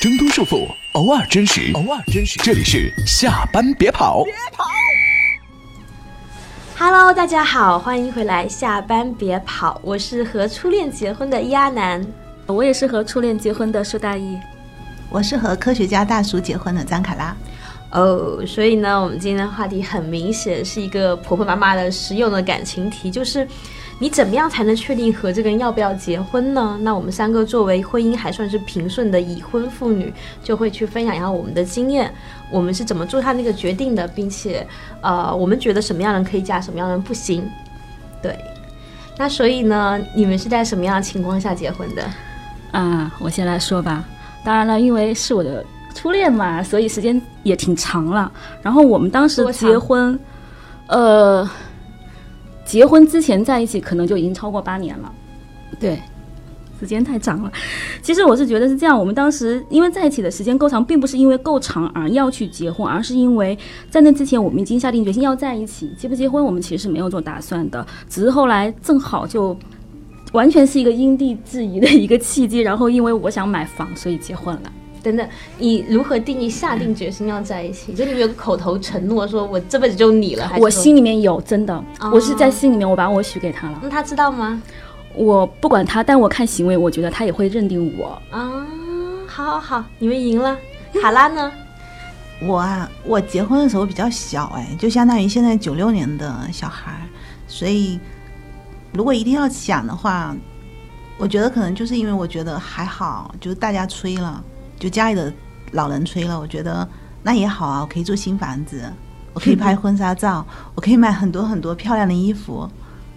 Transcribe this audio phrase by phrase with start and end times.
[0.00, 2.38] 挣脱束缚，偶尔真实，偶尔真实。
[2.38, 4.22] 这里是下班别跑。
[4.22, 4.64] 别跑。
[6.76, 8.46] Hello，大家好，欢迎回来。
[8.46, 12.06] 下班别跑，我是和初恋结婚的亚楠，
[12.46, 14.38] 我也是和初恋结婚的舒大一，
[15.10, 17.36] 我是和科学家大叔结婚的张卡拉。
[17.90, 23.44] 哦，所以呢，我们今天的话题很明显是一个婆婆妈妈的实用的感情题，就是
[24.00, 26.78] 你怎么样才能确定和这个人要不要结婚呢？
[26.82, 32.12] 那我们三个作为婚姻还算是平顺的已婚妇女，就会去分享一下我们的经验，
[32.50, 34.66] 我们是怎么做下那个决定的，并且
[35.00, 37.48] 呃，我们觉得什么样的人可以嫁，什么样的人不行。
[38.22, 38.38] 对，
[39.16, 42.04] 那所以呢，你们是在什么样的情况下结婚的？
[42.70, 44.04] 啊，我先来说吧。
[44.44, 48.30] 当然了，因为是我的初恋嘛，所以时间也挺长了。
[48.62, 50.18] 然后我们当时结婚，
[50.86, 51.48] 呃，
[52.68, 55.10] 结婚之前在一起可能就已经超过八年了。
[55.80, 55.98] 对，
[56.78, 57.50] 时间太长了。
[58.02, 63.56] 其实我是觉得是这样，我们当时因为在一起的时间够长，并不是因为够长而要去结婚，而是因为
[63.88, 65.90] 在那之前我们已经下定决心要在一起。
[65.96, 69.56] 结不结婚，我们其实是没有做打算的，只是后来正好就。
[70.34, 74.72] 完全是一个因地制宜的一个契机，然后因为我想买房，所以结婚了。
[75.02, 77.92] 等等，你如何定义下定决心要在一起？
[77.94, 83.78] 就你们有个口头承诺，说我这辈子就你了，还是我心里面有真的，哦我是在心里面我把我许给他了。
[83.82, 84.60] 那他知道吗？
[85.14, 88.20] 我不管他，但我看行为，我觉得他也会认定我。
[88.30, 88.66] 啊，
[89.26, 90.56] 好好好，你们赢了。
[91.00, 91.52] 卡拉呢？
[92.40, 97.06] 我啊，我结婚的时候比较小，哎，就相当于现在九六年的小孩，
[97.48, 97.98] 所以
[98.92, 100.36] 如果一定要想的话，
[101.18, 104.40] 我觉得可能就是因为我觉得还好，就是大家催了，
[104.78, 105.32] 就家里的
[105.72, 106.86] 老人催了，我觉得
[107.22, 108.82] 那也好啊，我可以住新房子，
[109.34, 112.68] 我可以拍婚纱照， 我可以买很多很多漂亮的衣服，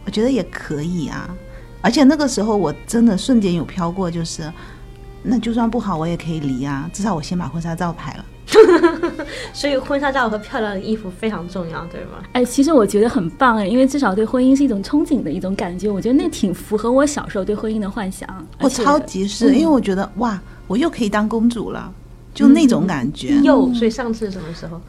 [0.05, 1.29] 我觉得也可以啊。
[1.81, 4.51] 而且那个时候我真的瞬间有飘过，就是
[5.23, 8.25] 那就算不好我也可以离啊，至少我先把婚纱照拍了。
[9.53, 12.21] 所以婚纱照和漂亮的衣服非常重要，对吗？
[12.33, 18.27] 哎，其实我觉得很棒哎，因为至少对婚姻是一种憧憬的一种感觉，我觉得那挺符合我小时候对婚姻的幻想。
[18.59, 20.39] 我超级是，因为我觉得哇，
[20.71, 21.93] 我又可以当公主了，
[22.33, 23.35] 就那种感觉。
[23.41, 24.79] 又，所以上次是什么时候？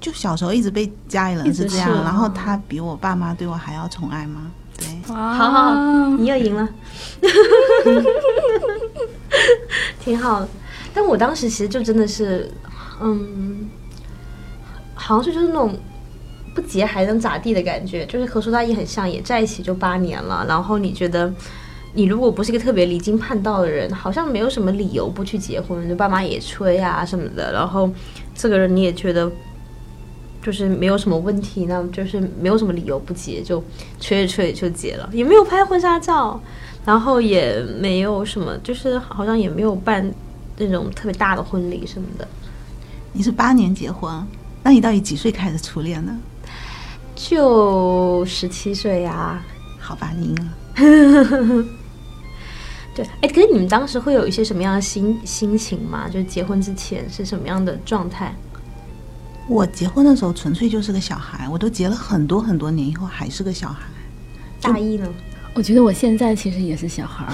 [0.00, 4.50] 就小时候一直被家里人一直是这样，然后他比我爸妈对我还要宠爱吗？
[4.76, 6.68] 对，好好好，你又赢了，
[10.00, 10.48] 挺好的。
[10.92, 12.50] 但我当时其实就真的是，
[13.00, 13.68] 嗯，
[14.94, 15.78] 好像是就是那种
[16.54, 20.44] 不结还能咋地的感觉，就是和苏大一很像，也在一起就八年了。
[20.48, 21.32] 然后你觉得，
[21.94, 27.52] 你如果不是一个特别离经叛道的人，好像没有什么理由不去结婚，就爸妈也催啊什么的。
[27.52, 27.90] 然后
[28.34, 29.30] 这个人你也觉得。
[30.40, 33.62] 就是没有什么问题，那就是没有什么理由不结，就
[33.98, 36.40] 催着催着就结了，也没有拍婚纱照，
[36.86, 40.10] 然后也没有什么，就是好像也没有办
[40.56, 42.26] 那种特别大的婚礼什么的，
[43.12, 44.10] 你是八年结婚，
[44.62, 46.16] 那你到底几岁开始初恋呢？
[47.14, 49.42] 就十七岁呀。
[49.78, 51.64] 好吧，你赢了。
[52.98, 56.08] 对，哎，可是你们当时会有一些什么样的心心情吗？
[56.08, 58.34] 就是结婚之前是什么样的状态？
[59.46, 63.86] 我结婚的时候纯粹就是个小孩，我都结了很多很多年以后还是个小孩。
[64.60, 65.08] 大一呢？
[65.54, 67.32] 我觉得我现在其实也是小孩儿，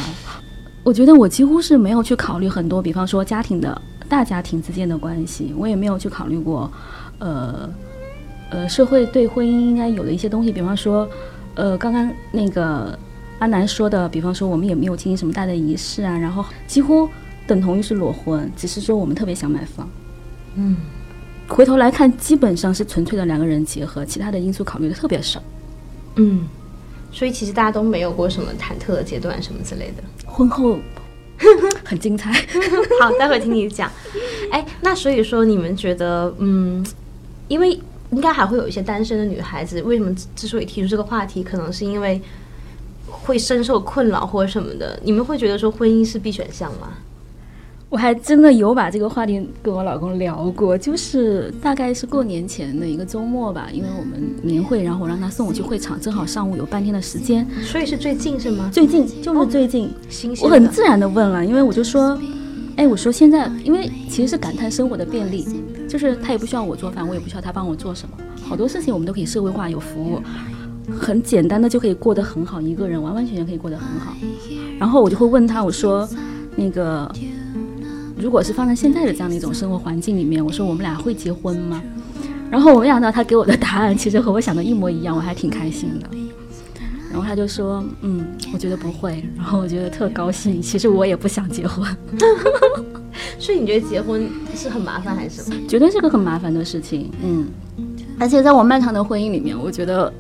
[0.83, 6.71] 我觉得我几乎是没有去考虑很多，比方说家庭的大家庭之间的关系，我也没有去考虑过，
[7.19, 7.69] 呃，
[8.51, 11.09] 呃，社会对婚姻应该有的一些东西，比方说，
[11.55, 12.99] 呃，刚刚那个
[13.45, 17.07] 阿南说的，比方说我们也没有进行什么大的仪式啊，然后几乎
[17.47, 19.87] 等同于是裸婚，只是说我们特别想买房，
[20.55, 20.79] 嗯，
[21.47, 25.43] 回头来看，基本上是纯粹的两个人结合，其他的因素考虑的特别少。
[26.17, 26.49] 嗯，
[27.13, 30.03] 所以其实大家都没有过什么忐忑的阶段什么之类的。
[30.25, 30.79] 婚后
[31.85, 32.33] 很精彩。
[32.99, 33.93] 好，待会儿听你讲。
[34.51, 36.83] 哎，那所以说你们觉得，嗯，
[37.49, 37.79] 因为
[38.11, 42.19] 应该还会有一些单身的女孩子，为什么之之所以提出这个话题，可能是因为
[43.23, 44.99] 会深受困扰或者什么的。
[45.03, 46.89] 你们会觉得说婚姻是必选项吗？
[47.91, 57.47] 我还真的有把这个话题跟我老公聊过，就是大概是过年前的一个周末吧，因为我们年会，然后我让他送我去会场，正好上午有半天的时间。
[57.63, 58.69] 所以是最近是吗？
[58.73, 59.89] 最近就是最近，
[60.43, 62.19] 我很自然的问了，因为我就说，
[62.75, 65.47] 哎，我说现在，因为其实是感叹生活的便利，
[65.89, 70.21] 就是他也不需要我做饭，我也不需要他帮我做什么，好多事情我们都可以社会化有服务，
[70.99, 74.15] 很简单的就可以过得很好，一个人完完全全可以过得很好。
[74.79, 76.09] 然后我就会问他，我说，
[76.57, 77.11] 那个。
[78.17, 81.83] 如果是放在现在的这样的一种生活环境里面，我说我们俩会结婚吗？
[82.49, 86.09] 然后我没想到他给我的答案其实和我想的一模一样，我还挺开心的。
[87.11, 89.23] 然后他就说，嗯，我觉得不会。
[89.37, 90.63] 然后我觉得特高兴。
[90.63, 91.85] 其实我也不想结婚。
[93.39, 95.57] 所以你觉得结婚是很麻烦还是什么？
[95.69, 97.49] 绝对是个很麻烦的事情，嗯。
[98.19, 100.11] 而且在我漫长的婚姻里面，我觉得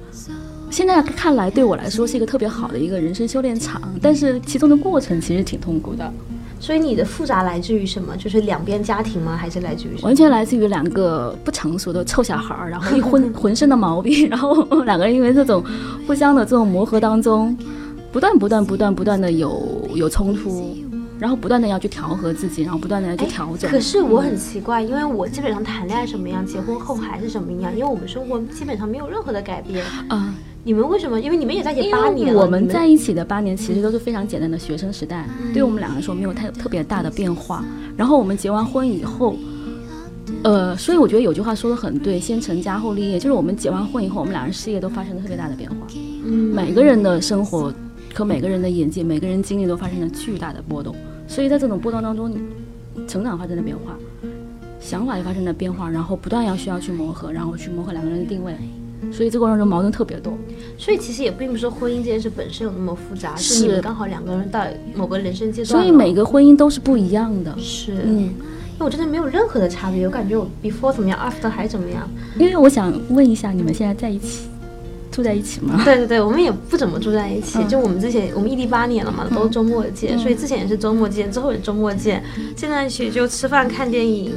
[0.74, 6.12] 现在看来对我来说是一个特别好的一个人生修炼场，但是其中的过程其实挺痛苦的。
[6.58, 8.16] 所以你的复杂来自于什么？
[8.16, 9.36] 就是两边家庭吗？
[9.36, 10.06] 还是来自于什么？
[10.06, 15.62] 完全来自于两个不成熟的臭小孩儿，然后一浑 浑身的毛病，然后两个人因为这种
[16.08, 17.56] 互相的这种磨合当中，
[18.10, 20.76] 不断不断不断不断的有有冲突，
[21.20, 23.70] 然后不断的要去调和自己，然后不断的要去调整。
[23.70, 29.84] 可是我很奇怪，因为我基本上谈恋爱什么样，结婚后还是什么样，因为我们生活基本上没有任何的改变。
[30.08, 30.34] 啊、
[30.66, 31.20] 你们为什么？
[31.20, 37.62] 因为你们也在一起八年了，我们在一起的八年其实都是非常简单的学生时代，对我们两个来说没有太特别大的变化。
[37.98, 39.36] 然后我们结完婚以后，
[40.42, 45.76] 呃，所以我觉得有句话说的很对，先成家后立业，就是我们结完婚以后，我们两人事业都发生了特别大的变化，
[46.24, 47.70] 嗯每个人的生活
[48.14, 50.96] 和每个人的眼界、每个人经历都发生了巨大的波动。
[51.28, 52.38] 所以在这种波动当中，你
[53.06, 53.98] 成长发生了变化，
[54.80, 58.54] 想法也发生了变化，然后不断要需要去磨合，然后去磨合两个人的定位。
[59.12, 60.36] 所以这个过程中矛盾特别多。
[60.76, 64.64] 所以其实也并不是说婚姻这件事本身有那么复杂，是是你们刚好两个人到
[64.94, 67.54] 某个人生阶段，所以每个婚姻都是不一样的。
[67.58, 72.08] 是，嗯，因为我真的没有任何的差别，我感觉我 before 怎么样，after 还怎么样。
[72.38, 74.48] 因为我想问一下，你们现在在一起，
[75.12, 75.80] 住在一起吗？
[75.86, 82.22] 对对对，我们也不怎么住在一起，嗯就我们之前我们异地八年了嘛，都是周末见，所以之前也是周末见，之后也周末见，
[82.56, 84.32] 现在去就吃饭、看电影、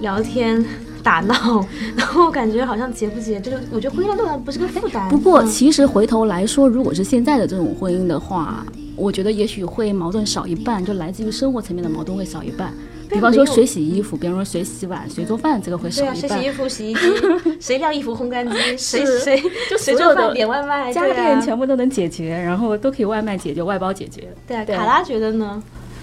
[0.00, 0.64] 聊天。
[1.02, 1.64] 打闹，
[1.96, 5.08] 然后感觉好像结不结，就是我觉得婚姻对我来不是个负担。
[5.08, 8.64] 不过嗯其实回头来说，如果是现在的这种婚姻的话，
[8.96, 12.72] 我觉得也许会矛盾少一半，就来自于生活层面的矛盾会少一半。
[13.10, 16.50] 比方说谁洗衣服，比方说谁洗碗、谁做饭，这个会少对啊，一半谁洗衣。
[16.50, 17.00] 服、洗衣机，
[17.60, 19.38] 谁晾衣服、烘干机，谁谁
[19.68, 24.32] 就谁做饭、点外卖，家电全部都能解决，然后都可以外卖解决、外包解决。
[24.46, 25.62] 对啊，对卡拉觉得呢？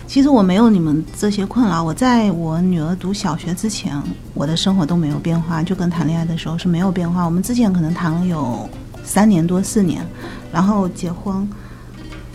[0.10, 1.84] 其实我没有你们这些困扰。
[1.84, 3.96] 我在我女儿读小学之前，
[4.34, 7.24] 我的生活都没有变化，就跟谈恋爱的时候是没有变化。
[7.24, 8.68] 我们之前可能谈了有
[9.04, 10.04] 三年多四年，
[10.52, 11.48] 然后结婚，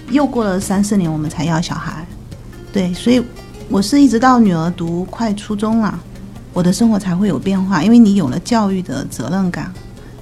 [0.09, 2.07] 又过了三四年我们才要小孩。
[2.73, 3.21] 对，所以
[3.69, 5.99] 我是一直到女儿读快初中了，
[6.53, 9.73] 我的生活才会有变化，因为你有了教育的责任感，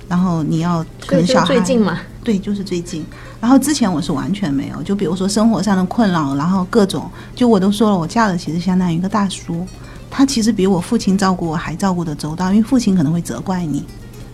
[0.09, 3.05] 然后你要可能小孩最近嘛，对，就是最近。
[3.43, 9.67] 然后之前我是完全没有，就比如说生活上的困扰，然后各种，就我都说了，我嫁的其实相当于一个大叔，
[10.09, 13.85] 他其实比我父亲照顾我还照顾的周到，因为父亲可能会责怪你，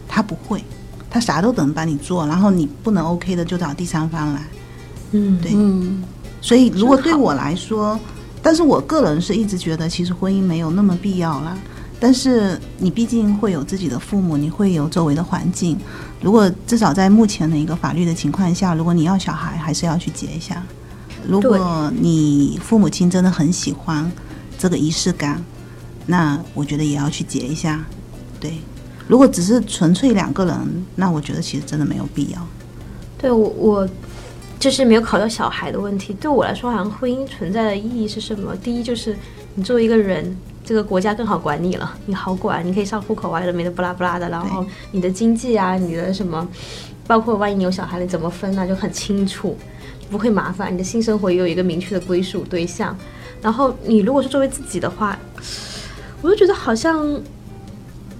[0.07, 0.63] 他不会，
[1.09, 4.43] 他啥都等帮你做，然后你不能 OK 的就找第三方来。
[5.13, 6.05] 嗯，对嗯，
[6.43, 7.99] 所以如果对我来说，
[8.43, 11.57] 但是我个人是一直觉得，其实婚姻没有那么必要啦。
[12.01, 15.77] 但是你毕竟会有自己的父母，你会有周围的环境。
[16.21, 20.63] 如果至少在目前的一个法律的情况下，如果你要小孩，还是要去结一下。
[21.27, 24.11] 如果你父母亲真的很喜欢
[24.57, 25.43] 这个仪式感，
[26.07, 27.85] 那我觉得也要去结一下。
[28.41, 28.55] 对，
[29.09, 30.57] 如果只是纯粹两个人，
[30.95, 32.47] 那我觉得其实真的没有必要。
[33.19, 33.89] 对我我
[34.61, 36.15] 就是没有考虑到小孩的问题。
[36.15, 38.55] 对我来说，好像婚姻存在的意义是什么？
[38.57, 39.17] 第一就是
[39.57, 40.37] 你作为一个人，
[40.69, 46.47] 这个国家更好管你了，你好管，你可以上户口啊，有的没的不拉不拉的，然后你的经济啊，你的什么，
[47.07, 49.57] 包括万一你有小孩了怎么分啊、就很清楚，
[50.11, 50.71] 不会麻烦。
[50.71, 52.95] 你的性生活也有一个明确的归属对象。
[53.41, 55.19] 然后你如果是作为自己的话，
[56.21, 57.19] 我就觉得好像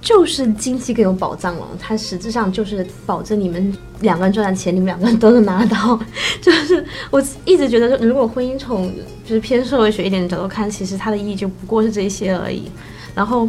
[0.01, 5.99] 就是经济更有保障了，它实质上就是保证你们两个人赚的钱，你们两个人都能拿到。
[6.41, 8.91] 就是我一直觉得，如果婚姻从
[9.25, 12.71] 就是偏社会学一点的角度看，其实它的意义就不过是这些而已。
[13.13, 13.47] 然后，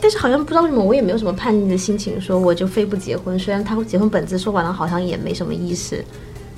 [0.00, 3.36] 但是好像不知道为什么，我也没有什么叛逆的心情，说我就非不结婚。
[3.38, 6.02] 虽然他结婚本质说完了好像也没什么意思，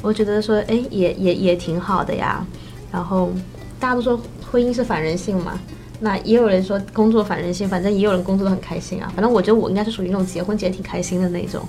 [0.02, 2.47] 我觉得说，哎，也也也挺好的呀。
[2.93, 3.33] 然后
[3.81, 5.59] 大家都说婚姻是反人性嘛，
[6.04, 9.11] 那也有人说工作反人性，反正也有人工作的很开心啊。
[9.16, 11.66] 反正我觉得我应该是属于那种结婚结挺开心的那种。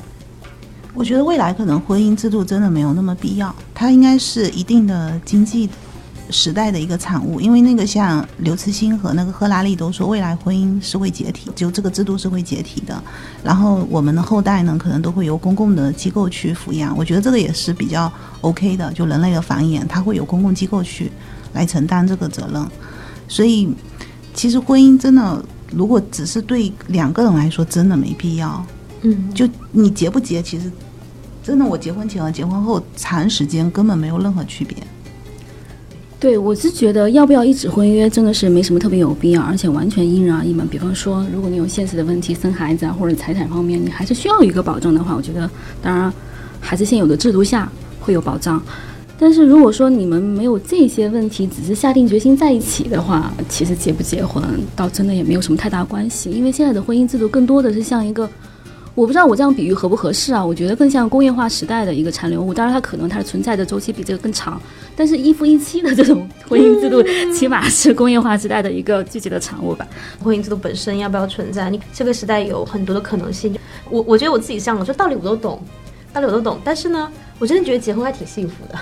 [0.93, 5.69] 我觉得未来可能婚姻制度真的没有那么必要，它应该是一定的经济
[6.29, 7.39] 时代的一个产物。
[7.39, 13.01] 因为那个像刘慈欣和那个赫拉利都说，未来婚姻是会解体，就这个制度是会解体的。
[13.41, 16.93] 然后我们的后代呢，可能都会由公共的机构去抚养。
[16.97, 18.11] 我觉得这个也是比较
[18.41, 21.09] OK 的，就人类的繁衍，它会有公共机构去
[21.53, 22.65] 来承担这个责任。
[23.27, 23.67] 所以，
[24.35, 28.63] 其实婚姻真的，如果只是对两个人来说，真的没必要。
[29.01, 30.69] 嗯，就你结不结，其实
[31.41, 34.75] 真的，我结婚前和结婚后长时间根本没有任何区别。
[36.19, 40.65] 对，我是觉得要不要一纸婚约真的是没什么特别有必要，而且完全因人而异嘛。
[40.69, 45.49] 比方说，如果你有现实的问题，生孩子啊，或者财产方面，你还是需要一个保障的话，我觉得
[45.81, 46.11] 当然
[46.59, 48.61] 还是现有的制度下会有保障。
[49.17, 54.43] 但是如果说你们没有这些问题，只是下定决心在一起的话，其实结不结婚
[54.75, 56.29] 倒真的也没有什么太大关系。
[56.29, 58.29] 因为现在的婚姻制度更多的是像一个，
[58.93, 60.45] 我不知道我这样比喻合不合适啊？
[60.45, 62.53] 我觉得更像工业化时代的一个残留物。
[62.53, 64.61] 当然，它可能它的存在的周期比这个更长，
[64.97, 67.01] 但是一夫一妻的这种婚姻制度，
[67.33, 69.87] 起码是工业化时代的一个具体的产物吧。
[70.21, 71.69] 婚姻制度本身要不要存在？
[71.69, 73.55] 你这个时代有很多的可能性。
[73.89, 75.61] 我我觉得我自己像，我说道理我都懂，
[76.11, 78.77] 道理我都懂，但是呢，我真的觉得结婚还挺幸福的。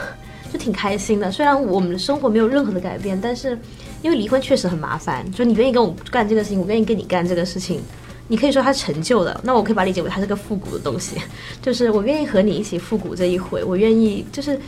[0.54, 3.58] 就挺开心的，虽然我们的生活没有任何的改变，但是
[4.04, 5.26] 因为离婚确实很麻烦。
[5.32, 7.82] 就你愿意跟我干这个事情，我愿意跟你干这个事情，
[8.28, 11.18] 你可以说它成就的，那我可以把理解为它是个复古的东西。
[11.60, 14.60] 就是我愿意和你一起复古这一回，我愿意就是，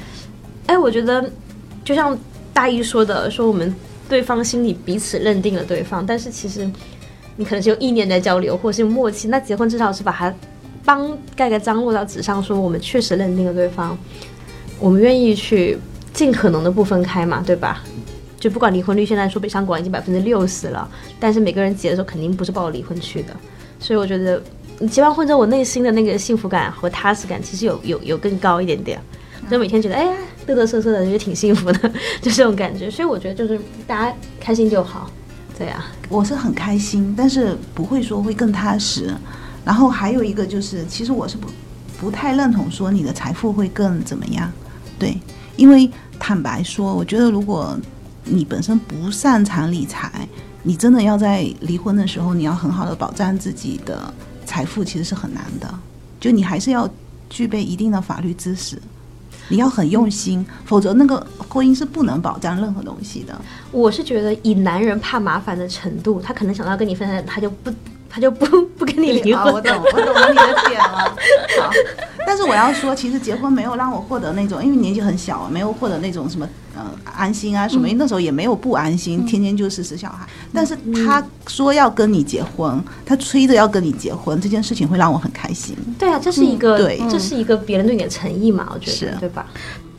[0.65, 1.29] 哎，我觉得
[1.83, 2.17] 就像
[2.51, 3.71] 大一说的，说我们
[4.09, 6.67] 对方心里彼此认定了对方，但是其实
[7.35, 9.27] 你可能是用意念在交流，或是用默契。
[9.27, 10.33] 那结婚至少是把它
[10.83, 13.95] 帮盖个章落到纸上，说我们确实认定了对方。
[14.79, 15.77] 我们愿意去
[16.13, 17.81] 尽可能的不分开嘛，对吧？
[18.39, 20.87] 就不管离婚率现在说北上广已经百分之六十了，
[21.19, 23.35] 但是每个人结的时候肯定不是抱离婚去的，
[23.79, 24.41] 所以我觉得
[24.89, 29.01] 结完婚之后，我内心的那个幸福感和踏实感其实有有有更高一点点，
[29.49, 30.11] 就每天觉得哎呀
[30.45, 31.91] 嘚嘚瑟瑟的，也挺幸福的，
[32.21, 32.91] 就这种感觉。
[32.91, 35.09] 所以我觉得就是大家开心就好，
[35.57, 39.11] 对呀，我是很开心，但是不会说会更踏实。
[39.63, 41.47] 然后还有一个就是，其实我是不
[41.99, 44.51] 不太认同说你的财富会更怎么样。
[44.97, 45.17] 对，
[45.55, 47.77] 因为坦白说，我觉得如果
[48.23, 50.27] 你本身不擅长理财，
[50.63, 54.13] 你真的要在离婚的时候，你要很好的保障自己的
[54.45, 55.67] 财富，其实是很难的。
[56.19, 56.89] 就你还是要
[57.29, 58.81] 具备一定的法律知识，
[59.49, 63.39] 你要很用心，否则那个婚姻是不能保障任何东西的。
[63.71, 67.71] 我是觉得，以男人怕麻烦的程度，他可能想到跟你分开，他就不。
[68.07, 68.45] 他就不
[68.79, 71.13] 不跟你离婚，我懂，我懂你的点了。
[71.59, 71.69] 好，
[72.27, 77.87] 但是我要说，其实结婚没有让我获得那种，因为年纪很小，没有获得那种什么呃安心啊什么。
[77.87, 80.27] 因为那时候也没有不安心，天天就是生小孩。
[80.51, 85.75] 但是他说要跟你结婚，他催着要跟你结婚，这件事情会让我很开心。
[85.99, 88.69] 对啊，这是一个，对，这是一个别人对你的诚意嘛？
[88.73, 89.45] 我觉得，对吧？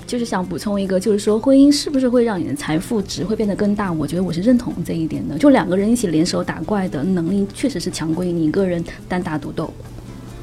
[0.06, 3.92] 就是想补充一个，就是说婚姻是不是会让你的财富值会变得更大？
[3.92, 5.36] 我觉得我是认同这一点的。
[5.36, 9.68] 就两个人一起联手打怪的能力，确实是强过于你一个人单打独斗。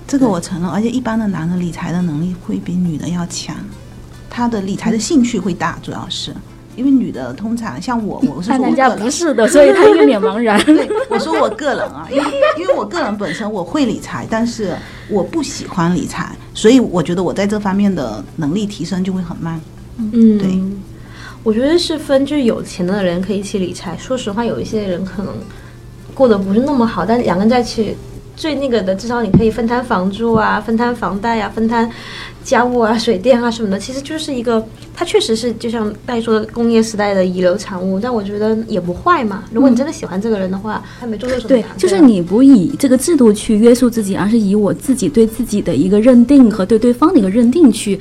[0.08, 3.56] 这个我承认，而且一般的男的理财的能力会比女的要强，
[4.30, 6.34] 他的理财的兴趣会大，主要是。
[6.76, 10.60] 因为女的通常像我，我是说 人家不是的，所以他一脸茫然。
[10.66, 12.24] 对， 我说我个人啊，因为
[12.60, 14.76] 因为我个人本身我会理财，但是
[15.08, 19.62] 我不喜欢理财，所以我觉得我在这方面的能力提升就会很慢。
[19.98, 20.60] 嗯，对，
[21.44, 23.96] 我觉得是分，就是有钱的人可以一起理财。
[23.96, 25.32] 说实话，有一些人可能
[26.16, 27.96] 过得不是那么好，但两个人在一起。
[28.36, 31.90] 最那个的，至少你可以分摊房租啊，分摊房贷呀，分摊
[32.44, 39.44] 家务啊、水电啊什么的，其实就是一个，它确实是就像大家说的工业时代的遗留产物，但我觉得也不坏嘛。
[39.52, 41.48] 如果你真的喜欢这个人的话，他没做错什么。
[41.48, 48.00] 对，就是你不以这个制度去约束自己，而是以我自己对自己的一个认定和对对方的一个认定去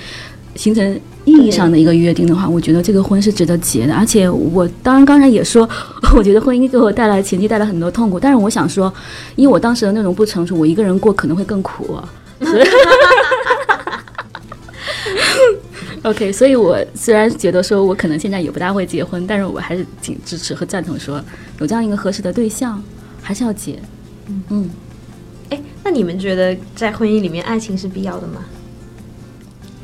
[0.54, 1.00] 形成。
[1.24, 3.94] 意义上的一个约定的话，我觉得这个婚是值得结的。
[3.94, 5.68] 而且我当然刚才也说，
[6.16, 8.18] 我觉得婚姻给我带来前期带来很多痛苦。
[8.18, 8.92] 但是我想说，
[9.36, 11.96] 因为我当时的那种不成熟，我一个人过可能会更苦。
[16.02, 21.22] OK，所以我虽然觉得说我可能现在也不大会结婚，但是我还是挺支持和赞同说，
[21.60, 22.82] 有这样一个合适的对象，
[23.22, 23.78] 还是要结。
[24.48, 24.68] 嗯，
[25.50, 28.44] 哎，那你们觉得在婚姻里面，爱情是必要的吗？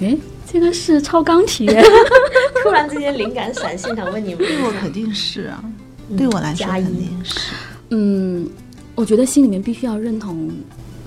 [0.00, 0.18] 哎。
[0.50, 1.66] 这个是超纲题，
[2.64, 5.62] 突然之间灵感闪现，想问你们，对我肯定是啊，
[6.16, 7.52] 对我来说肯定是。
[7.90, 8.48] 嗯，
[8.94, 10.50] 我觉得心里面必须要认同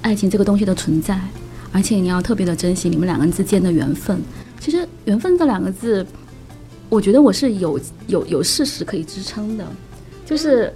[0.02, 1.20] 爱情这个东西的存在，
[1.72, 4.22] 而且你要特别的珍惜你们两个人之间的缘分。
[4.60, 6.06] 其实“缘分”这两个字，
[6.88, 9.66] 我觉得我是有有有事实可以支撑的。
[10.24, 10.72] 就是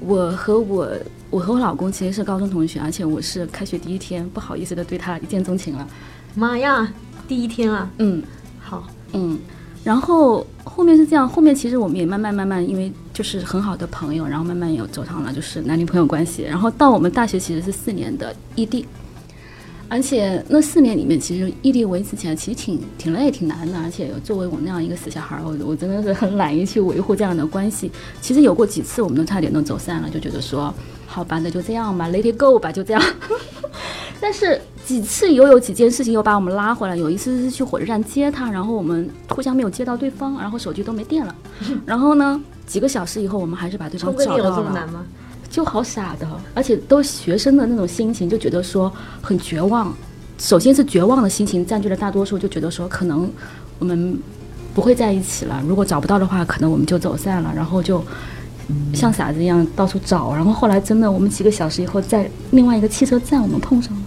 [0.00, 0.90] 我和我
[1.28, 5.86] 我和我老公其实是高中同学，而且我是开学第一天不好意思的对他一见钟情了。
[6.34, 6.90] 妈呀！
[7.28, 8.22] 第一天啊，嗯，
[8.58, 9.38] 好，嗯，
[9.84, 18.86] 然后后面是这样，后面其实我们也慢慢慢慢，因为就是很好的朋友，然后慢慢有走上了就是男女朋友关系，然后到我们大学其实是四年的异地，
[19.90, 27.90] 而且那四年里面其实异地维持起来其实挺挺累挺难的，而且作为我那样一个死小孩，我我真的是很懒于去维护这样的关系。
[28.22, 30.72] 其实有过几次，我们都差点都走散了，就觉得说
[31.06, 33.02] 好吧，那就这样吧，Let it go 吧，就这样。
[34.20, 34.60] 但是。
[34.88, 36.96] 几次又有几件事情又把我们拉回来。
[36.96, 41.34] 有一次是去火车站接他，然后我们互相没有接到对方，然后手机都没电了。
[41.84, 45.04] 然后呢，几个小时以后，我们还是把对方找到了。
[45.50, 49.94] 就好傻的，而且都学生的那种心情，就觉得说很绝望。
[50.38, 53.30] 首先是绝望的心情占据了大多数，就觉得说可能
[53.78, 54.18] 我们
[54.74, 55.62] 不会在一起了。
[55.68, 58.02] 如果找不到的话，可能我们就走散了，然后就
[58.94, 60.34] 像傻子一样到处找。
[60.34, 64.02] 然后后来真的，我们几个小时以后在另外一个汽车站我们碰上了。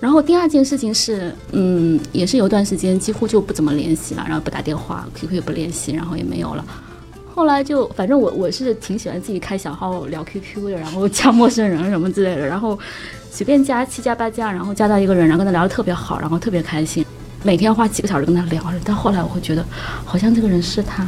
[0.00, 6.64] 然后第二件事情是，嗯，也是有段时间几乎就不怎么联系了，然后不打电话，QQ 也不联系，然后也没有了。
[7.34, 12.78] 后来就反正我我是挺喜欢自己开小号聊 QQ 的，然后加陌生人什么之类的，然后
[13.30, 17.04] 随便加七加八加，然后加到一个人，然后跟他聊得特别好，然后特别开心，
[17.42, 18.62] 每天花几个小时跟他聊。
[18.82, 19.62] 但后来我会觉得，
[20.04, 21.06] 好像这个人是他，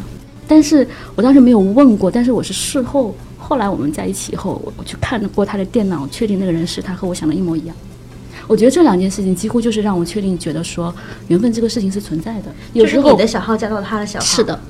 [0.53, 7.75] 但是我当时没有问过，但是我是事后，后来我们在一起以后，我我去看过他的电脑，确定那个人是他，和我想的一模一样。
[8.47, 10.95] 我觉得这两件事情几乎就是让我确定，觉得说
[11.29, 12.55] 缘分这个事情是存在的。
[12.75, 14.61] 有时候就是你的小号加到他的小号，是的，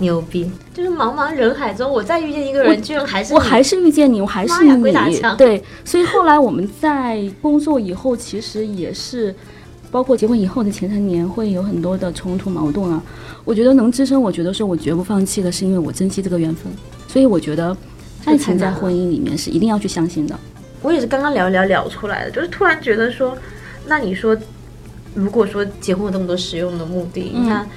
[0.00, 0.50] 牛逼！
[0.74, 9.34] 就是茫茫人海中，我再遇见一个人，居然还是我还是遇见你，我还是妈呀鬼打你，对，所以后来我们在工作以后，其实也是，
[9.92, 13.02] 包括结婚以后的前三年，会有很多的冲突矛盾啊。
[13.44, 16.72] 我觉得能支撑，我觉得说我绝不放弃的，是因为我珍惜这个缘分。
[17.06, 17.76] 所以我觉得，
[18.24, 20.34] 爱情在婚姻里面是一定要去相信的。
[20.80, 23.36] 我也是刚刚聊一聊聊出来的，就是突然觉得说，
[23.86, 24.34] 那你说，
[25.14, 27.68] 如果说结婚有这么多实用的目的，嗯你看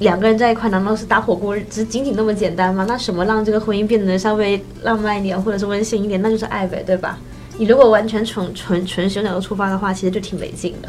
[0.00, 2.84] 两个人在一块，难道是打火锅，只仅仅那么简单吗？
[2.88, 7.16] 那什么让这个婚姻变得稍微浪漫一点，或者是温馨一点，那就是爱呗，对吧？
[7.56, 10.88] 你如果完全从纯纯实用角度出发的话，其实就挺没劲的。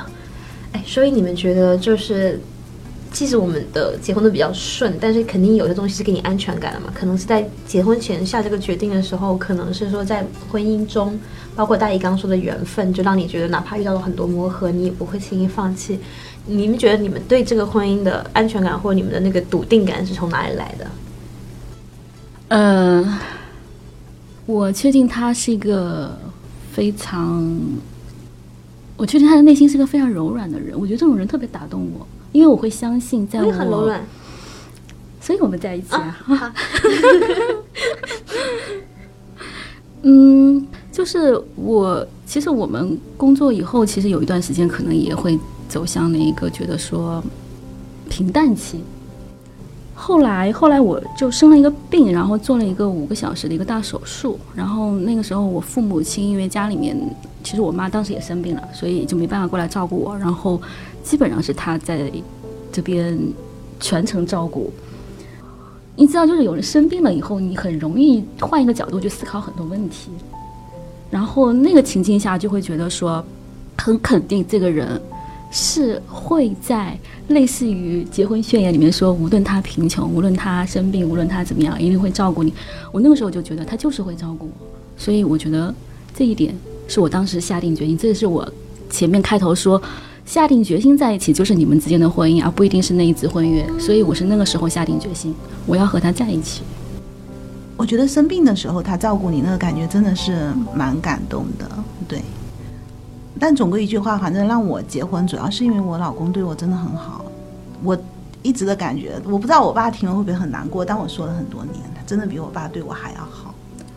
[0.74, 2.40] 哎，所以你们觉得就是
[3.12, 6.88] 即使我们的结婚都比较顺，但是肯定有些东西是给你安全感的嘛。
[6.94, 11.20] 可能是在结婚前下这个决定的时候，可能是说在婚姻中，
[11.56, 16.00] 包括大姨刚说的缘分，就让你觉得哪怕遇到了很多磨合，你也不会轻易放弃。
[16.46, 20.88] 你们觉得你们对这个婚姻的安全感或者你们的那个笃定感是从哪里来的？
[22.50, 23.20] 呃，
[24.46, 26.18] 我确定他是一个
[26.72, 27.60] 非常，
[28.98, 30.78] 我确定他的内心是个非常柔软的人。
[30.78, 34.04] 我觉得这种人特别打动我，因为我会相信，在我我很柔软，
[35.22, 36.18] 所以我们在一起啊。
[36.26, 36.52] 好
[40.02, 45.38] 嗯，就是我，其实我们工作以后，其实有一段时间可能也会
[45.70, 47.24] 走向那一个觉得说
[48.10, 48.80] 平淡期。
[50.00, 54.40] 后来，后来我就生了一个病，然后做了一个五个小时的一个大手术。
[54.56, 56.96] 然后那个时候，我父母亲因为家里面，
[57.44, 60.16] 其实我妈当时也生病了，所以就没办法过来照顾我。
[60.18, 60.62] 然后
[61.04, 62.10] 基本上是她在
[62.72, 63.18] 这边
[63.80, 64.72] 全程照顾。
[65.96, 70.12] 你知道，就是有人生病了以后，你很容易换一个角度去思考很多问题。
[71.10, 73.26] 然后那个情境下，就会觉得说，
[73.76, 75.02] 很肯定这个人
[75.50, 76.96] 是会在
[77.30, 82.54] 类似于结婚宣言里面说，无论他贫穷，无论他生病，无论他怎么样，一定会照顾你。
[82.92, 85.74] 我那个时候就觉得他就是会照顾我，所以我觉得
[86.16, 86.56] 这一点
[86.88, 88.48] 是我当时下定决心，这也是我
[88.90, 89.82] 前面开头说。
[90.26, 93.66] 下定决心在一起，就是你们之间的婚姻，而不一定是那一纸婚约。
[93.80, 95.34] 所以我是那个时候下定决心，
[95.66, 96.64] 我要和他在一起。
[97.78, 101.72] 我觉得生病的时候他照顾你那个感觉真的是蛮感动的，
[102.10, 102.20] 对。
[103.40, 107.26] 但总归一句话，反正让我结婚，主要是因为我老公对我真的很好。
[107.84, 107.98] 我
[108.44, 113.54] 一直的感觉，我不知道我爸听了会不会很难过，但我说了很多年，他真的比我爸对我还要好。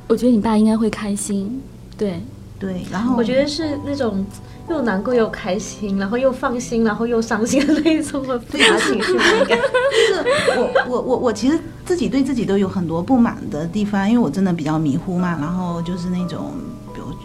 [0.08, 1.62] 我觉得你爸应该会开心，
[1.96, 2.20] 对，
[2.58, 4.26] 对，然后我觉得是那种
[4.68, 9.56] 又难过又开心，然后又放心，然后又伤心的那一种的复杂情绪，应该。
[9.56, 10.24] 就是
[10.58, 16.50] 我我我我其实自己对自己都有很多不满的地方，因为我真的比较迷糊嘛，然后就是那种，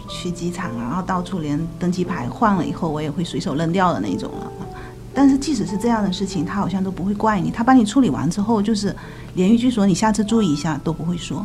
[0.08, 4.50] 去机场啊，然后到处连登机牌换了以后，我也会随手扔掉的那种了。
[5.14, 8.94] 但是即使是这样的事情，他好像都不会怪你，他帮你处理完之后，就是
[9.34, 11.44] 连一句说你下次注意一下都不会说。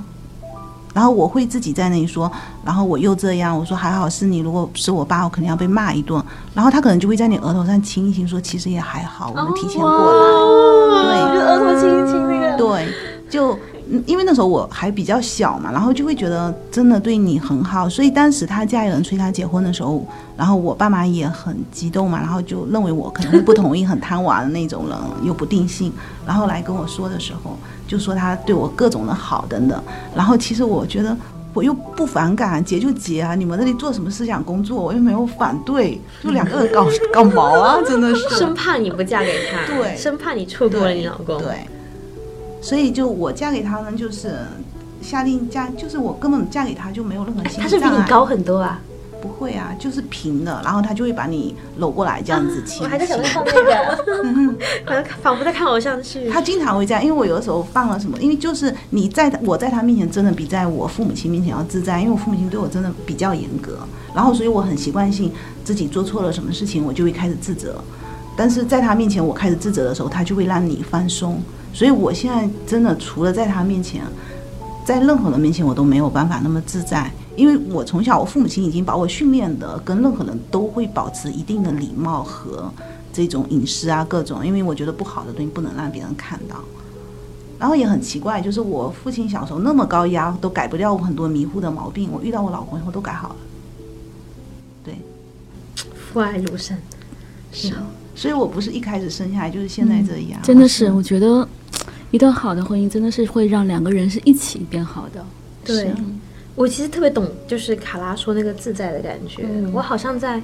[0.94, 2.30] 然后我会自己在那里说，
[2.66, 6.22] 然后我又这样，我说还好是你，如果是我爸，我肯定要被骂一顿。
[6.54, 9.98] 然后他可能就会在你额头上亲一亲，说其实也还好，我们提前过来。
[11.08, 12.58] 对，就额头亲一亲那个。
[12.58, 12.94] 对，
[13.30, 13.60] 就嗯
[14.06, 20.06] 因为那时候我还比较小嘛，然后就会觉得真的对你很好，所以当时他家里人催他结婚的时候，
[20.38, 25.92] 然后我爸妈也很激动嘛，然后就认为我可能会不同意， 很贪玩的那种人，又不定性，
[26.26, 29.82] 然后来跟我说的时候，就说他对我各种的好等等，
[30.16, 31.16] 然后其实我觉得。
[31.54, 33.36] 我又不反感，结就结啊！
[33.36, 37.78] 你们那里做什么思想工作，我又没有反对，就两个人搞搞毛啊！
[37.86, 41.68] 真的是，生怕你不嫁给他，对生怕你错过了你老公，对，
[42.62, 44.40] 所以就我嫁给他呢，就是
[45.02, 47.88] 下定嫁，就是我根本嫁给他就没有任何心他理障碍。
[47.88, 48.80] 是比你高很多啊！
[49.22, 52.84] 不会啊，就是平的，然后他就会把你搂过来这样子亲。
[52.84, 56.28] 我还在想着看那个，好像仿佛在看偶像剧。
[56.28, 63.78] 他经常会这样，因为我有的时候放了什么，因为就是你在我在他面前真的比在我父母亲面前要自在，因为我父母亲对我真的比较严格，
[64.16, 65.32] 然后所以我很习惯性
[65.64, 67.80] 自己做错了什么事情，我就会开始自责。
[68.36, 71.40] 但是在他面前我开始自责的时候，他就会让你放松。
[71.74, 74.04] 所以我现在真的除了在他面前，
[74.86, 82.72] 在任何人面前我都没有办法那么自在，因为我从小我父母亲已经把我训练的跟任何人都会保持一定的礼貌和
[83.14, 86.58] 这种隐私啊各种，因为我觉得不好的东西不能让别人看到。
[87.58, 93.36] 然后也很奇怪，就是我父亲小时候那么高压都改不掉我很多迷糊的毛病，我遇到我老公以后都改好了。
[94.84, 94.96] 对，
[95.96, 96.80] 父爱如山，
[97.52, 97.76] 是
[98.16, 101.48] 所以我不是一开始生下来就是现在这样，真的是，我觉得
[102.12, 105.26] 一段好的婚姻真的是会让两个人是一起变好的。
[105.64, 105.94] 对，
[106.56, 109.44] 我其实特别懂，就是卡拉说那个自在的感觉。
[109.48, 110.42] 嗯我好像在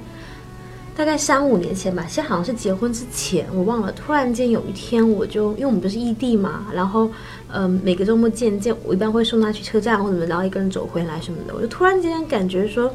[0.96, 3.92] 大概三五年前吧，其实好像是结婚之前，我忘了。
[3.92, 7.10] 突然间有一天，我就因为我们不是异地嘛，然后
[7.52, 11.54] 嗯、每个周末见见，我一般会送他去车站或者什么，然后一个人走回来什么的。
[11.54, 12.92] 我就突然间感觉说，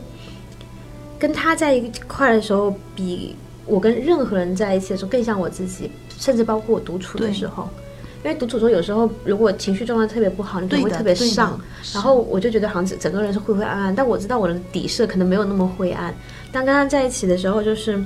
[1.17, 7.67] 跟他在一块的时候，比我跟任何人在一起的时候更像我自己，甚至包括我独处的时候。
[8.23, 11.59] 因为独处中，有时候如果情绪状态特别不好，你可能会特别上，
[11.93, 16.15] 然后我就觉得好像整整个人是灰灰暗暗，但我知道我的底色可能没有那么灰暗。
[16.49, 18.01] 但跟他在一起的时候，就是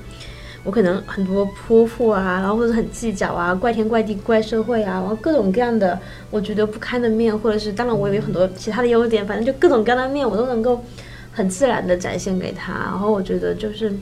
[0.63, 5.99] 我可能很多泼妇啊，然后或者很计较啊，怪天怪地怪社会啊，然后各种各样的
[6.31, 10.83] 我觉得不堪的面，或者是当然我也有很多其他的优点，反正就各种各样的面我都能够
[11.31, 12.73] 很自然的展现给他。
[12.73, 13.93] 然后我觉得就是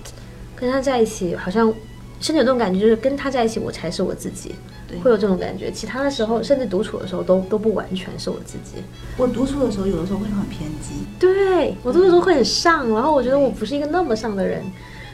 [0.56, 1.68] 跟他在一起，好像
[2.20, 4.56] 甚至有那种感觉，就是跟他在一起我才是我自己。
[5.04, 8.82] 会有这种感觉，其他的时候，甚至独处的时候都都不完全是我自己。
[9.18, 14.64] 我独处的时候，有的时候会很偏激，对我有时候会很上，然后我觉得我不是一个那么上的人。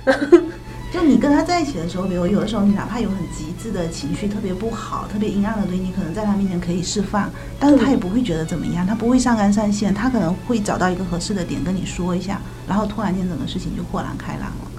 [0.94, 14.72] 就你跟他在一起的时候，比如有的时候你哪怕有很极致的情绪，特别不好、特别阴暗的东西，你可能在他面前可以释放，但是他也不会觉得怎么样，他不会上纲上线，他可能会找到一个合适的点跟你说一下，然后突然间整个事情就豁然开朗了。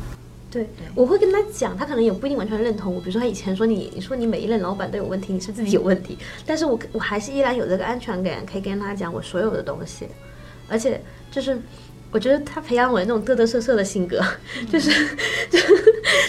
[0.53, 3.01] 对，我会跟他讲，他可能也不一定完全认同我。
[3.01, 10.07] 比如说他以前说你，你说你每一任老板都有问题，你是自己有问题，但是我我还是依然有这个安全感，可以跟他讲我所有的东西，
[10.69, 11.59] 而且就是。
[12.15, 14.23] 我觉得他培养我那种嘚嘚瑟瑟的性格，
[14.71, 14.91] 就是，
[15.49, 15.59] 就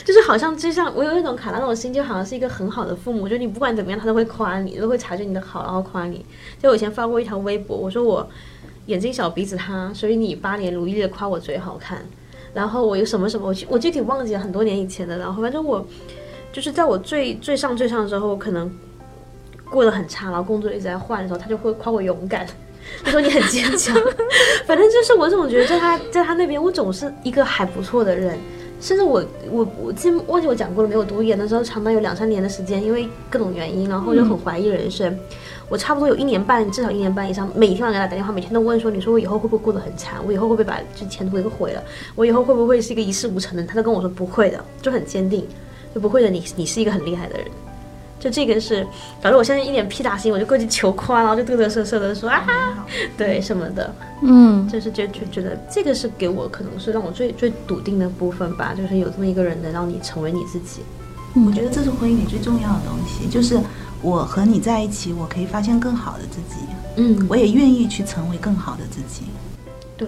[0.05, 6.25] 就是好像就像我有一种卡拉那种心，就好像是一个很好的父母，就你不管怎么样，他都会夸你，都会察觉你的好，然后夸你。
[6.57, 8.25] 就我以前发过一条微博，我说我
[8.85, 12.05] 眼睛小鼻子塌，所以你八年如一日夸我嘴好看。
[12.53, 15.85] 然后我有什么什么，我具我具体忘记了很多年以前的，然后反正我
[16.51, 18.71] 就是在我最最上最上的时候，我可能
[19.69, 22.45] 过得很差，然后工作一直在换的时候，他就会夸我勇敢，
[23.03, 23.95] 他说你很坚强，
[24.67, 28.37] 反正就是我总觉得在他在他那边，我总是一个还不错的人。
[28.81, 31.05] 甚至我我我记忘记我讲过了没有？
[31.05, 35.17] 读研的时候，长达有两三年的时间，因为各种原因，然后就很怀疑人生。
[35.69, 40.15] 我差不多有一年半，至少一年半以上，每天晚上给他打电话，每天都问说：“你说我以后会不会过得很惨？
[40.25, 41.83] 我以后会不会把就前途给毁了？
[42.15, 45.47] 我以后会不会是一个一事无成的人？”他都跟我说不会的，就很坚定，
[45.95, 46.29] 就不会的。
[46.29, 47.47] 你你是一个很厉害的人。
[48.19, 48.87] 就这个是，
[49.19, 52.85] 反正我现在一脸屁大心，我就过去求夸，然后就嘚嘚瑟瑟的说啊，
[53.17, 60.81] 对什么的，嗯，就是就就觉得这个是给我可能是让我最最笃定的部分吧，就是有这么一个人能让你成为你自己。
[61.45, 63.59] 我觉得这是婚姻里最重要的东西，就是
[64.01, 66.61] 我和你在一起，我可以发现更好的自己，
[66.97, 69.23] 嗯，我也愿意去成为更好的自己。
[69.97, 70.07] 对，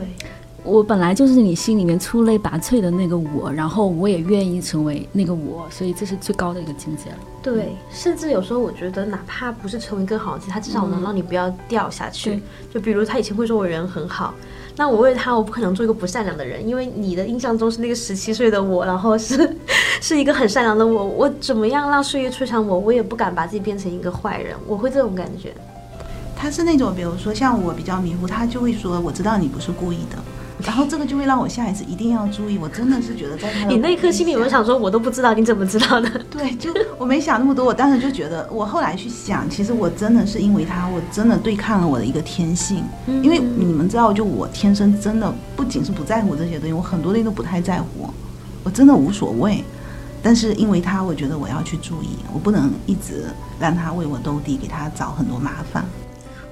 [0.63, 7.17] 我本来就是你心里面出类拔萃的那个我，然后我也愿意成为那个我，所以这是最高的一个境界了。
[7.41, 12.31] 对，甚至有时候我觉得，哪怕不是成为更好的自己，他至少能让你不要掉下去。
[12.31, 12.41] 对
[12.73, 14.33] 就比如他以前会说我人很好，
[14.77, 19.55] 那我为他，我不可能做一个不善良的人，因为你的印象中是那个十七岁的我，然后是
[20.01, 25.53] 是一个很善良的我，我怎么样让岁月摧残我，我也不敢把自己变成一个坏人，我会这种感觉。
[26.35, 30.17] 他是那种，比如说像我比较迷糊，他就会说我知道你不是故意的，
[30.63, 32.57] 然后这个就会让我下一次一定要注意。
[32.57, 36.09] 我真的是觉得在他你那一刻心里有没有想说，我都不知道，你怎么知道的？
[36.31, 48.09] 对，就我没想那么多，我当时就觉得，我后来去想，其实我真的是因为他，我真的对抗了我的一个天性，因为你们知道，就我天生真的不仅是不在乎这些东西，我很多东西都不太在乎，
[48.63, 49.63] 我真的无所谓。
[50.23, 53.25] 但是因为他，我觉得我要去注意，我不能一直
[53.59, 55.85] 让他为我兜底，给他找很多麻烦。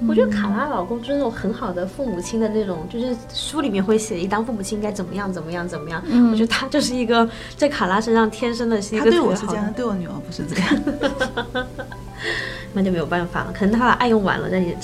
[0.08, 6.04] 我觉得卡拉老公就是那种很好的父母亲的那种，就是书里面会写，一当父母亲应该怎么样怎么样怎么样。
[6.32, 11.66] 我觉得他就是一个在卡拉身上天生的是一他个特别好的对我是这样， 对我女儿不是这样。
[12.74, 14.78] 那就没有办法了，可能他把爱用完了，那也。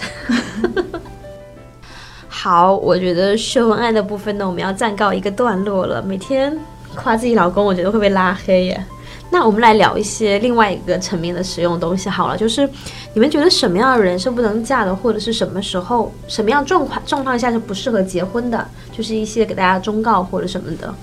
[2.27, 6.01] 好，我觉得秀恩爱的部分呢，我们要暂告一个段落了。
[6.01, 6.58] 每天
[6.95, 8.86] 夸自己老公，我觉得会被拉黑耶。
[9.31, 12.67] 那我们来聊一些另外一个层面的实用东西好了，就是
[13.13, 20.93] 你们觉得什么样的人是不能嫁的，或者是什么时候、什么样状况状况下是不适合结婚的，就是一些给大家忠告或者什么的。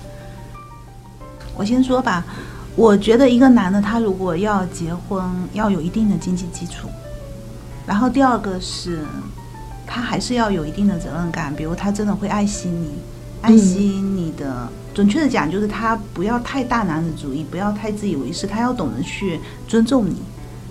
[1.55, 2.25] 我先说吧，
[2.75, 6.89] 我觉得一个男的他如果要结婚，要有一定的经济基础，
[7.85, 8.99] 然后第二个是，
[9.85, 12.91] 他还是要有一定的责任感，比如他真的会爱惜你，
[13.41, 14.67] 爱惜你的。
[14.97, 20.15] 准确的讲，就是他不要太大男子主义，不要太自以为是，他要懂得去尊重你，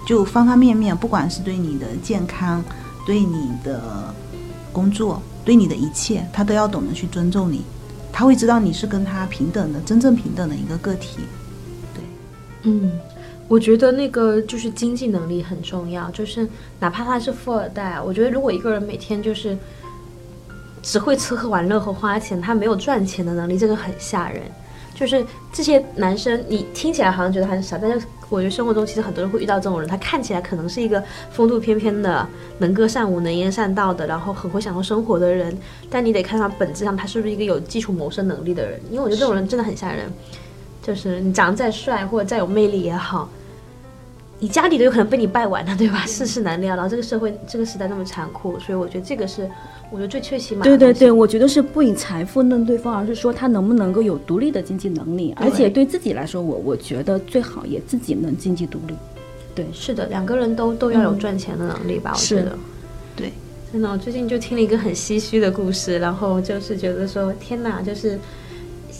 [0.04, 2.60] 就方方面面，不管是对你的健康，
[3.06, 4.12] 对你的
[4.72, 7.62] 工作，对你的一切，他都要懂得去尊重你。
[8.12, 11.20] 他会知道你是跟他平等的，真正平等的一个个体。
[11.94, 12.02] 对
[12.64, 12.98] 嗯，
[13.46, 16.48] 我觉得那个就是经济能力很重要，就是
[16.80, 19.56] 哪怕他是富二代，我觉得如果一个人每天就是
[20.86, 24.40] 只会吃喝玩乐和花钱，他没有赚钱的能力，这个很吓人。
[24.94, 32.24] 就是这些男生，你听起来好像觉得很傻，但是我觉得生活中其实很多人会遇到这种人，他看起来可能是一个风度翩翩的、
[32.58, 35.58] 能歌善舞、能言善道的，然后很会享受生活的人，
[35.90, 40.10] 但你得看他本质上他是不是一个有基础谋生能力的人，因为我觉得这种人真的很吓人。
[40.82, 43.28] 就是你长得再帅或者再有魅力也好，
[44.38, 46.04] 你家里都有可能被你败完了，对吧？
[46.06, 49.48] 世事难料，然后这个社会这个时代那么残酷，所以我觉得这个是
[49.90, 50.62] 我觉得最最起码。
[50.62, 58.94] 对对对，我觉得是不以财富论对方，而是说他能不能够有独立的经济能力，而且对自己来说，我我觉得最好也自己能经济独立。
[59.54, 62.12] 对，是的，两个人都都要有赚钱的能力吧？
[62.14, 62.58] 我觉得，
[63.16, 63.32] 对，
[63.72, 68.18] 真的，我最近就听了一个很唏嘘的故事，然后就是觉得说，天哪，就是。